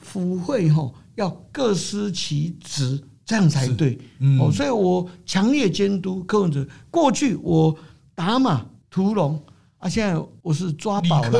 [0.00, 3.98] 府会吼要各司其职，这样才对。
[4.40, 6.66] 哦，所以我强烈监督柯文哲。
[6.90, 7.76] 过去我
[8.14, 9.38] 打马屠龙
[9.76, 11.38] 啊，现在我是抓宝了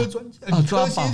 [0.51, 1.11] 啊， 抓宝，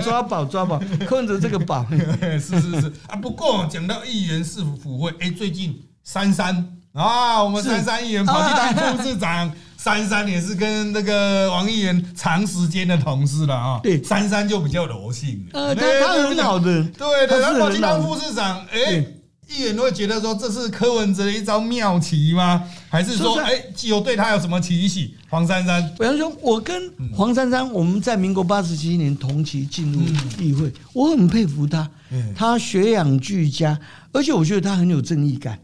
[0.00, 0.80] 抓宝，抓宝。
[1.06, 1.86] 柯文哲这个宝，
[2.40, 3.16] 是是是啊。
[3.16, 9.52] 不过讲到议员市府府会，哎，最近珊珊啊，我们珊珊议员跑去当副市长。
[9.76, 13.80] 珊珊也是跟那个王议员长时间的同事了啊。
[13.82, 15.44] 对，珊珊就比较柔性。
[15.52, 16.82] 呃，他他很好的。
[16.96, 19.04] 对的，他跑去当副市长，哎，
[19.54, 22.62] 议员会觉得说这是柯文哲的一招妙棋吗？
[22.88, 25.10] 还是说，哎，有对他有什么提醒？
[25.28, 30.00] 黄珊珊，比方说，我跟黄珊珊，我们在民国八十七年同期进入
[30.38, 31.88] 议会，我很佩服他，
[32.34, 33.78] 他学养俱佳，
[34.12, 35.58] 而且我觉得他很有正义感。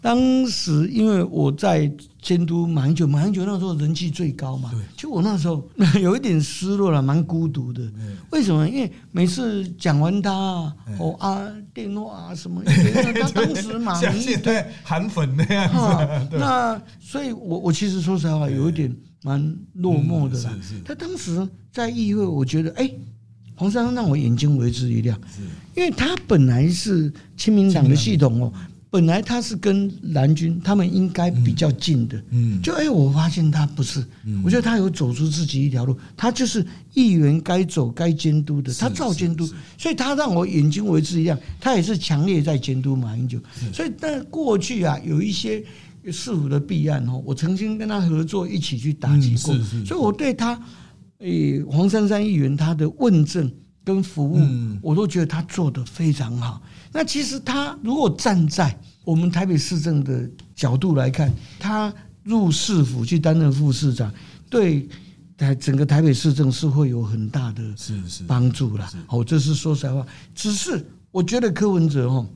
[0.00, 5.66] 当时因为我在监督马英九，马英九那时候人气最高嘛，就我那时候
[6.00, 7.82] 有一点失落了，蛮孤独的。
[8.30, 8.68] 为什么？
[8.68, 10.30] 因为每次讲完他
[10.98, 11.40] 哦啊
[11.72, 15.68] 电话啊什么， 他当时马英对韩粉那样
[16.28, 16.36] 子。
[16.36, 20.54] 那所以，我我其实说实话，有一点蛮落寞的啦。
[20.84, 22.90] 他当时在议会，我觉得哎，
[23.54, 25.18] 黄珊珊让我眼睛为之一亮，
[25.74, 28.52] 因为他本来是亲民党的系统哦。
[28.90, 34.04] 本来他是跟蓝军，他们应该比较近的，嗯，就哎，我发现他不是，
[34.44, 39.48] 我觉得他有走出自己一条路，他就是议员该走该监督的，他照监督，
[39.78, 43.38] 所以他让我眼睛为之一亮，他也是强烈在监督马英九，
[43.72, 45.64] 所以但过去啊有一些
[46.10, 49.54] 市府的弊案哦，我曾经跟他合作一起去打击过，
[49.86, 50.60] 所以我对他，
[51.18, 53.48] 诶黄珊珊议员他的问政
[53.84, 54.40] 跟服务，
[54.82, 56.60] 我都觉得他做的非常好。
[56.92, 64.12] 那其实他如果站在我们台北市政的角度来看，他入市府去担任副市长，
[64.48, 64.88] 对
[65.36, 67.62] 台整个台北市政是会有很大的
[68.26, 68.90] 帮助啦。
[69.08, 70.06] 哦，这是说实话。
[70.34, 72.26] 只是我觉得柯文哲哦，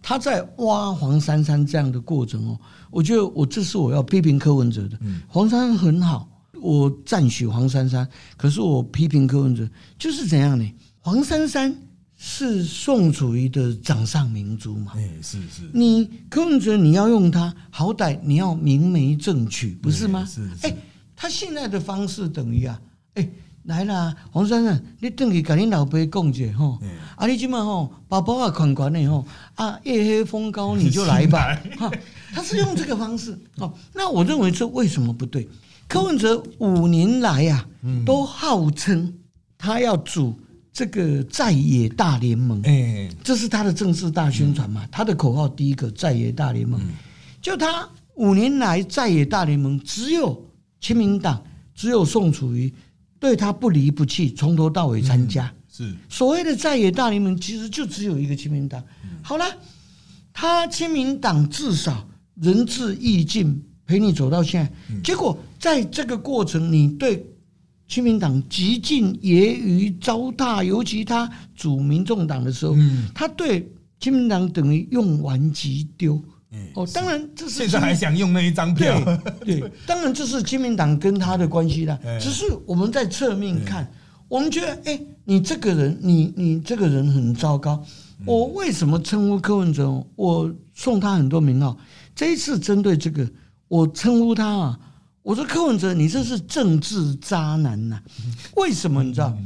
[0.00, 2.58] 他在挖黄珊珊这样的过程哦，
[2.90, 4.98] 我觉得我这是我要批评柯文哲的。
[5.28, 6.26] 黄珊珊很好，
[6.60, 9.68] 我赞许黄珊珊，可是我批评柯文哲
[9.98, 10.72] 就是怎样呢？
[11.06, 11.72] 黄珊珊
[12.16, 14.90] 是宋楚瑜的掌上明珠嘛？
[14.96, 15.70] 哎，是是。
[15.72, 20.24] 你柯文哲你要用他，好歹你要明媒正娶，不是吗？
[20.28, 20.66] 是是。
[20.66, 20.76] 哎，
[21.14, 22.80] 他现在的方式等于啊，
[23.14, 23.28] 哎。
[23.66, 26.80] 来啦，黄珊珊，你等去跟你老爸讲者吼，
[27.14, 31.88] 啊，你今晚吼，包包啊款款的吼，啊，夜黑风高你就来吧， 哈，
[32.34, 33.72] 他是用这个方式哦。
[33.94, 35.48] 那我认为这为什么不对？
[35.86, 37.64] 柯文哲五年来呀，
[38.04, 39.14] 都号称
[39.56, 40.36] 他要组
[40.76, 44.86] 这个在野大联盟，哎，这是他的正式大宣传嘛？
[44.92, 46.78] 他的口号第一个在野大联盟，
[47.40, 50.44] 就他五年来在野大联盟只有
[50.78, 51.42] 亲民党，
[51.74, 52.70] 只有宋楚瑜。
[53.18, 55.50] 对他不离不弃，从头到尾参加。
[55.72, 58.84] 是所谓的在野大联盟，其实就只有一个亲民党。
[59.22, 59.46] 好了，
[60.34, 65.00] 他亲民党至少仁至义尽，陪你走到现在。
[65.00, 67.26] 结果在这个过程，你对
[67.88, 72.74] 亲民党极尽揶揄糟蹋，尤其他主民众党的时候，
[73.14, 73.70] 他对
[74.00, 76.20] 亲民党等于用完即丢。
[76.74, 78.98] 哦，当然这是现在还想用那一张票，
[79.44, 81.98] 对，当然这是亲民党跟他的关系啦。
[82.18, 83.86] 只是我们在侧面看，
[84.26, 87.84] 我们觉得，哎，你这个人，你你这个人很糟糕。
[88.24, 90.02] 我为什么称呼柯文哲？
[90.14, 91.76] 我送他很多名号。
[92.14, 93.28] 这一次针对这个，
[93.68, 94.78] 我称呼他啊，
[95.26, 98.00] 我说柯文哲，你这是政治渣男呐！
[98.54, 99.02] 为什么？
[99.02, 99.36] 你知道，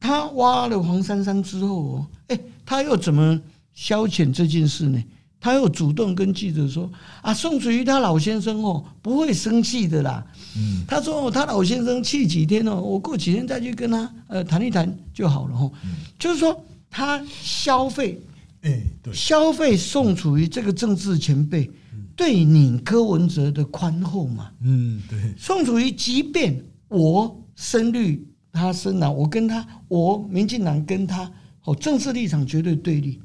[0.00, 3.38] 他挖了黄珊珊之后，哦，哎，他又怎么
[3.74, 5.04] 消遣这件事呢？
[5.38, 10.26] 他又主动跟记者说：“啊，宋楚瑜他老先生哦，不会生气的啦。
[10.56, 15.70] 嗯，他说哦，他老先生气几天哦，我过几天再去跟他呃谈一谈就好了哦。
[16.18, 16.58] 就是说
[16.88, 18.18] 他消费，
[18.62, 21.70] 哎，对，消费宋楚瑜这个政治前辈
[22.18, 24.50] 对你柯文哲的宽厚嘛。
[24.60, 31.30] 嗯，对，宋楚瑜即便我深绿，他深蓝，我跟他，我民进党跟他
[31.62, 33.20] 哦，政治立场绝对对立。”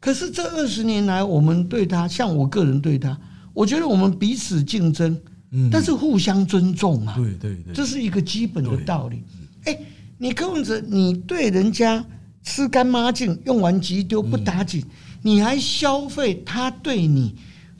[0.00, 3.16] 可是这二十年来，我们对他，像我个人对他，
[3.52, 5.16] 我觉得我们彼此竞争，
[5.52, 9.22] 嗯，但是互相尊重嘛，对对对，这是一个基本的道理。
[9.64, 9.78] 哎，
[10.18, 12.04] 你柯文哲，你对人家
[12.42, 14.84] 吃干抹净，用完即丢，不打紧，
[15.22, 17.34] 你还消费他对你，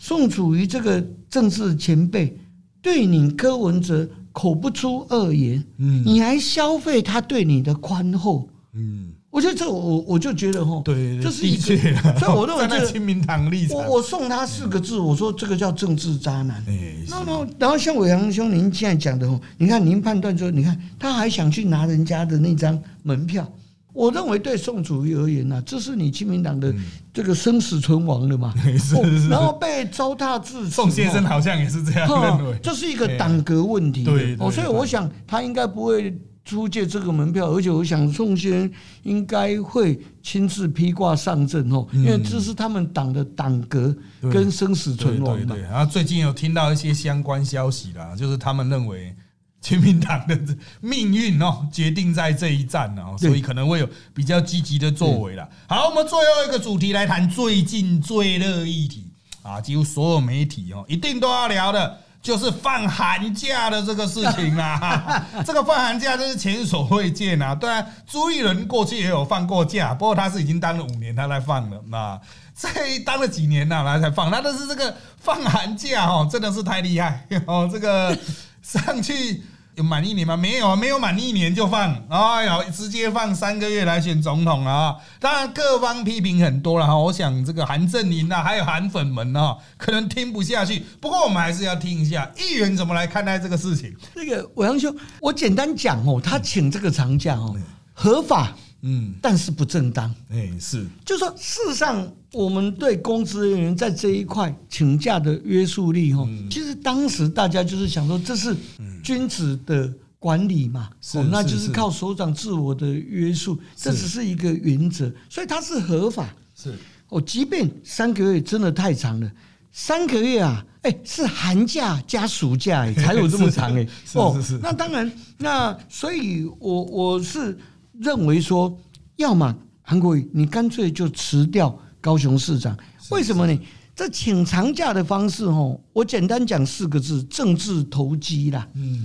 [0.05, 2.37] 宋楚瑜这个政治前辈
[2.83, 9.13] 对你柯文哲口不出恶言，嗯，你还消费他对你的宽厚，嗯。
[9.31, 16.63] 我觉得这我我就觉得哈，对，这是一个，所以我认为这亲民党立场，我我送他四个字，我说这个叫政治渣男。
[17.09, 23.51] 那那然后像伟阳兄您现在讲的哦，你看您判断说，你看他还想去拿人家的那张门票，
[23.95, 26.75] 我认为对宋楚瑜而言呢，这是你亲民党的
[27.13, 30.71] 这个生死存亡的嘛， 是是，然后被糟蹋致死。
[30.71, 34.05] 宋先生好像也是这样认为，这是一个党格问题。
[34.05, 36.15] 对，哦，所以我想他应该不会。
[36.47, 38.71] 出借这个门票，而且我想宋先生
[39.05, 43.97] 应该会亲自披挂上阵哦，因为这是他们党的党格
[44.31, 45.63] 跟生死存亡对。
[45.63, 49.17] 然后最近有听到一些相关消息啦，就是他们认为
[49.65, 50.39] 亲民党的
[50.83, 55.49] 命运哦，决定在这一战哦，所以可能会有比较积极的作为了。
[55.67, 59.11] 好，我们最后一个主题来谈最近最热议题
[59.43, 62.01] 啊，几乎所有媒体哦一定都要聊的。
[62.25, 67.55] 就是放寒假的这个事情啊， 这个放寒假真是前所未见啊！
[67.55, 72.19] 对啊，朱一伦过去也有放过假，不过他是已经当了五年，他来放了那
[72.57, 74.31] 这当了几年了，来才放。
[74.31, 78.19] 那但是这个放寒假哦，真的是太厉害哦，这个
[78.63, 79.43] 上去。
[79.77, 80.37] 有满一年吗？
[80.37, 84.95] 没有啊，没有满一年就放，哎呀，直接放三个月来选总统啊！
[85.19, 90.85] 当然各方批评很多了哈，我想这个韩正林啊，还有韩粉们啊，可能听不下去。
[91.01, 93.93] 不过我们还是要听一下议员怎么来看待这个事情。
[94.15, 97.57] 那个伟阳兄，我简单讲哦，他请这个长假哦，
[97.93, 98.53] 合法。
[98.87, 100.15] 嗯，但是不正当。
[100.31, 108.55] 哎，是，就说事实上，我们对公职人员在这一块请假的约束力，哈，其实当时大家就是想说，这是
[109.03, 116.29] 君子的管理嘛，哦，那就是靠首长自我的约束，这只是一个原则，所以它是合法。
[116.55, 116.75] 是，
[117.09, 119.33] 哦，即便三个月真的太长了，
[119.73, 127.57] 三个月啊，哎，是寒假加暑假才有这么长哎， 哦，是是，那当然，那所以我我是。
[127.99, 128.77] 认为说，
[129.17, 132.77] 要么韩国瑜，你干脆就辞掉高雄市长。
[133.11, 133.59] 为什么呢？
[133.95, 138.69] 这请长假的方式，哦，我简单讲四个字：政治投机啦。
[138.75, 139.05] 嗯，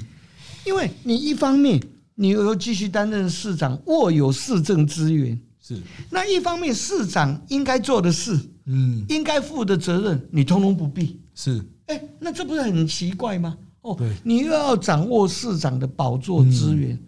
[0.65, 1.79] 因为你一方面
[2.15, 5.79] 你又继续担任市长，握有市政资源，是，
[6.09, 8.35] 那一方面市长应该做的事，
[8.65, 11.19] 嗯，应该负的责任，你通通不必。
[11.35, 13.55] 是，哎，那这不是很奇怪吗？
[13.81, 16.99] 哦对，你又要掌握市长的宝座资源，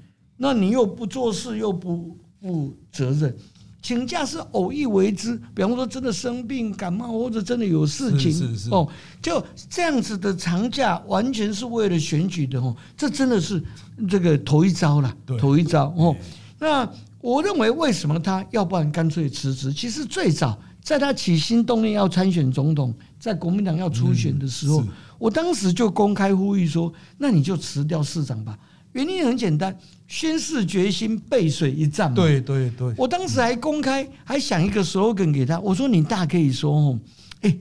[0.44, 3.32] 那你又不做事，又不负责任。
[3.80, 8.88] 请假是偶一为之，比方说真的生病、感冒，或者真的有事情是是是哦，
[9.22, 13.64] 就这样子的长假，完全是为了选举的哦，这真的是
[14.10, 16.16] 这个头一招了，头一招哦。
[16.58, 19.72] 那我认为，为什么他要不然干脆辞职？
[19.72, 24.88] 其实最早在他起心动念要参选总统，在国民党要初选的时候，嗯
[25.20, 28.58] 我当时就公开呼吁说：“那你就辞掉市长吧。”
[28.94, 29.78] 原因很简单，
[30.08, 32.16] 宣誓决心，背水一战嘛。
[32.16, 37.00] 对对对，我当时还公开还想一个 slogan 给他，我说：“你大可以说哦，
[37.42, 37.58] 哎，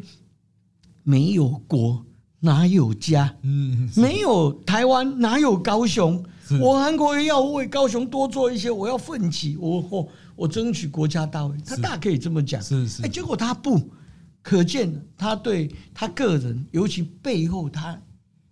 [1.03, 2.05] 没有国
[2.41, 6.23] 哪有家，嗯，没有台湾哪有高雄？
[6.61, 11.57] 我韩国人要为高雄多做一些，我要奋起，我我我争取国家大位。
[11.65, 13.81] 他大可以这么讲，是是哎，结果他不，
[14.43, 17.97] 可见他对他个人，尤其背后他，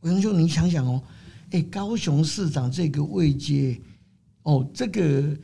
[0.03, 1.03] 文兄，你想想哦，
[1.51, 3.81] 哎，高雄市长这个位阶，
[4.43, 5.37] 哦，这个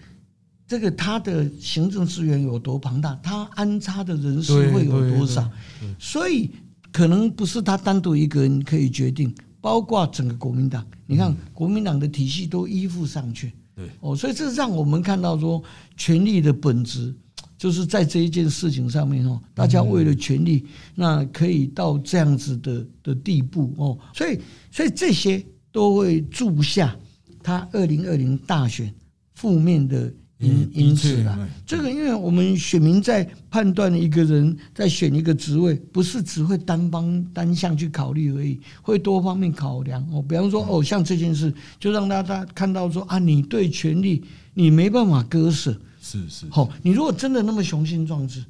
[0.66, 5.50] 这个他的行政资源有多庞大，他安插的人数对会有多少？
[5.98, 6.50] 所以
[6.92, 10.86] 可能不是他单独一个人可以决定，包括整个国民党。
[11.06, 13.52] 你看，国民党的体系都依附上去。
[13.76, 15.62] 对哦，所以这让我们看到说，
[15.96, 17.14] 权力的本质
[17.58, 23.98] 就是在这一件事情上面哦，大家为了权力，那可以到这样子的的地步哦。
[24.14, 24.38] 所以，
[24.70, 25.44] 所以这些
[25.74, 26.96] 都会注下
[27.42, 28.94] 他二零二零大选
[29.34, 30.02] 负面的
[30.38, 31.48] 因嗯因此啦的确嗯。
[31.66, 40.22] 这个，因为我们选民在判断一个人在选一个职位，不是只会单方单向去考虑而已，会多方面考量哦。
[40.22, 44.22] 比方说，哦，像这件事，就让大家看到说啊，你对权力
[44.54, 45.76] 你没办法割舍。
[46.00, 48.44] 是是，好、你如果真的那么雄心壮志，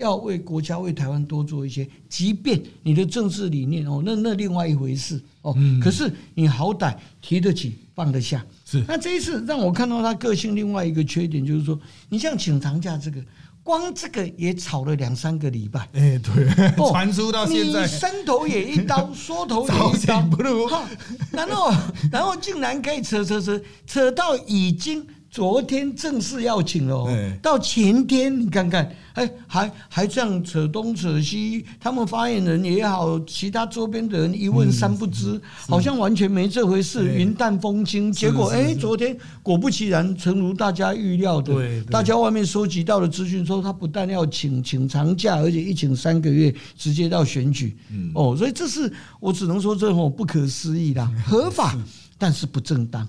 [0.00, 5.54] 要为国家、为台湾多做一些，即便你的政治理念哦，那那另外一回事哦。
[5.80, 8.44] 可是你好歹提得起、放得下。
[8.64, 11.78] 是那这一次让我看到他个性另外一个缺点，就是说，
[12.08, 13.20] 你像请长假这个，
[13.62, 15.80] 光这个也吵了两三个礼拜。
[15.92, 16.48] 哎，对，
[16.78, 20.88] 哦传出到现在你，伸头也一刀， 缩头也一刀，不如哈
[21.30, 21.72] 然后
[22.10, 37.14] 然后竟然可以扯扯扯扯到已经昨天正式要请了、哦，到前天你看看，哎，还还这样扯东扯西，他们发言人也好，其他周边的人一问三不知，好像完全没这回事，对。
[37.14, 38.10] 云淡风轻。
[38.10, 41.54] 结果哎，昨天果不其然，诚如大家预料的，
[41.84, 47.76] 大家外面收集到的资讯说，他不但要请请长假，而且一请三个月，直接到选举。
[47.92, 48.10] 嗯。
[48.16, 51.78] 哦，所以这是我只能说这种不可思议啦， 合法
[52.18, 53.06] 但是不正当。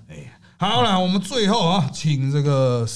[0.62, 2.88] 好了，我们最后啊，请这个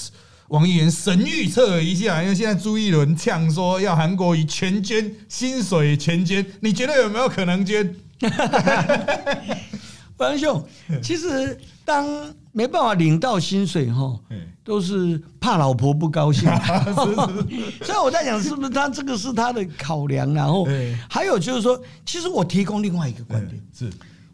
[0.49, 7.95] 王议员神预测一下，因为现在朱一伦呛说要韩国以全捐薪水全捐，你觉得有没有可能捐？
[10.17, 10.63] 王兄，
[11.01, 12.05] 其实当
[12.51, 14.15] 没办法领到薪水哈，
[14.63, 16.47] 都是怕老婆不高兴。
[17.81, 20.31] 所以我在想，是不是他这个是他的考量？
[20.35, 23.91] 然后对还有就是说，其实我提供另外一个观点，是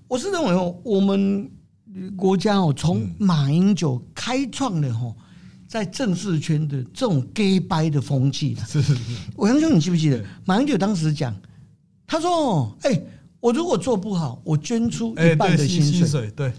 [0.10, 1.50] 我是认为哦，我们
[2.16, 5.14] 国家哦，从马英九开创了哈，
[5.68, 8.64] 在政治圈的这种 gay 掰的风气啦。
[8.66, 9.02] 是是是，
[9.36, 11.36] 我杨兄，你记不记得马英九当时讲，
[12.08, 13.02] 他说：“哦，哎、
[13.39, 15.92] 我如果做不好，我捐出一半的薪水。
[15.92, 16.54] 薪水，对，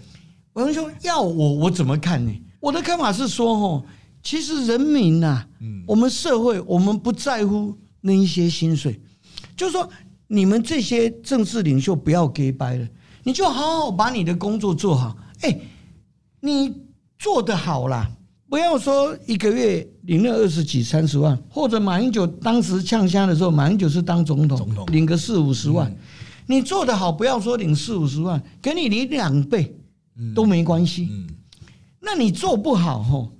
[0.53, 2.31] 我杨兄要我，我怎么看呢？
[2.59, 3.85] 我的看法是说，哦，
[4.21, 9.01] 其实人民呐、嗯我们社会，我们不在乎那一些薪水，
[9.57, 9.89] 就是说，
[10.27, 12.87] 你们这些政治领袖不要给掰了，
[13.23, 15.17] 你就好好把你的工作做好。
[15.43, 15.59] 哎、
[16.39, 16.73] 你
[17.19, 18.09] 做得好啦，
[18.49, 25.93] 不要说一个月领了二十几、三十万，或者马英九当时呛虾的时候，马英九是当总统，总统领个四五十万，
[26.47, 29.75] 你做得好，不要说领四五十万，给你领两倍
[30.33, 31.09] 都没关系。
[31.11, 31.27] 嗯，
[31.99, 33.31] 那你做不好吼，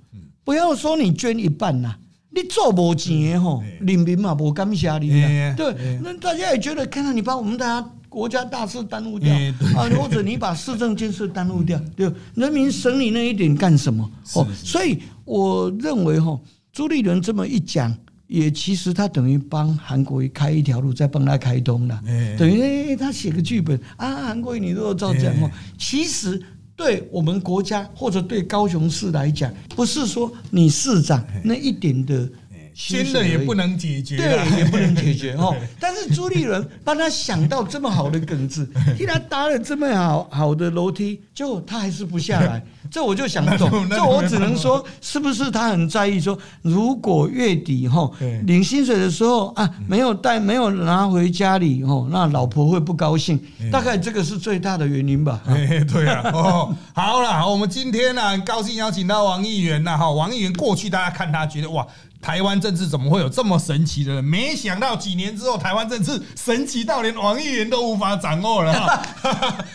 [0.44, 1.96] 不要说你捐一半呐、
[2.30, 5.10] 你做无钱的吼，人民嘛无感谢你。
[5.56, 9.34] 对哎，那大家也觉得，看到你把我们大家国家大事耽误掉。
[9.76, 14.08] 啊，或者你把市政建设耽误掉，对，人民省你那一点干什么？
[14.34, 16.38] 哦，所以我认为哈，
[16.72, 17.94] 朱立伦这么一讲。
[18.26, 22.02] 也其实他等于帮韩国瑜开一条路，再帮他开通了。
[22.06, 22.96] 哎等于哎。
[22.96, 25.50] 他写个剧本啊，韩国瑜你如果照这样哦。
[25.52, 26.40] 哎，其实
[26.74, 32.28] 对我们国家或者对高雄市来讲，不是说你市长那一点的
[32.74, 35.54] 新的也不能解决，对，也不能解决哦。
[35.78, 38.68] 但是朱立伦帮他想到这么好的梗子，
[38.98, 42.62] 替他搭了这么好好的楼梯，结果他还是不下来。
[42.90, 48.10] 这我就想不懂，这我只能说，是不是他很在意说，如果月底哈
[48.44, 53.40] 领薪水的时候啊，没有带，没有拿回家里哦，那老婆会不高兴。
[53.72, 55.40] 大概这个是最大的原因吧。
[55.92, 61.86] 对啊，哦，好了，我们今天呢，很高兴邀请到王议员呐，哈，王议员过去大家看他觉得哇。
[62.24, 64.24] 台湾政治怎么会有这么神奇的人？
[64.24, 68.72] 没想到几年之后，台湾政治神奇到连王议员都无法掌握了。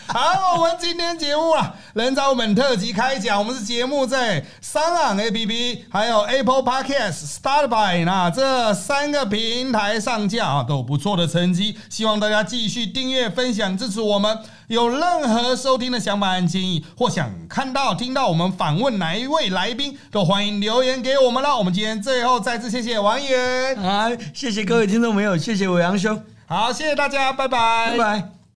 [0.08, 3.38] 好，我们今天节目啊，人造本特辑开讲。
[3.38, 11.78] 我们是节目在三浪 A P P、还有 Apple Podcast、Start by 那这三个平台上架啊，都有不错的成绩。
[11.88, 14.36] 希望大家继续订阅、分享、支持我们。
[14.70, 21.56] 有任何收听的想法和建议，或想看到、听到我们访问哪一位来宾，都欢迎留言给我们啦。
[21.56, 28.39] 我们今天最后再次谢谢王源，啊，谢谢各位听众朋友，谢谢伟阳兄，好，谢谢大家，拜拜，拜拜。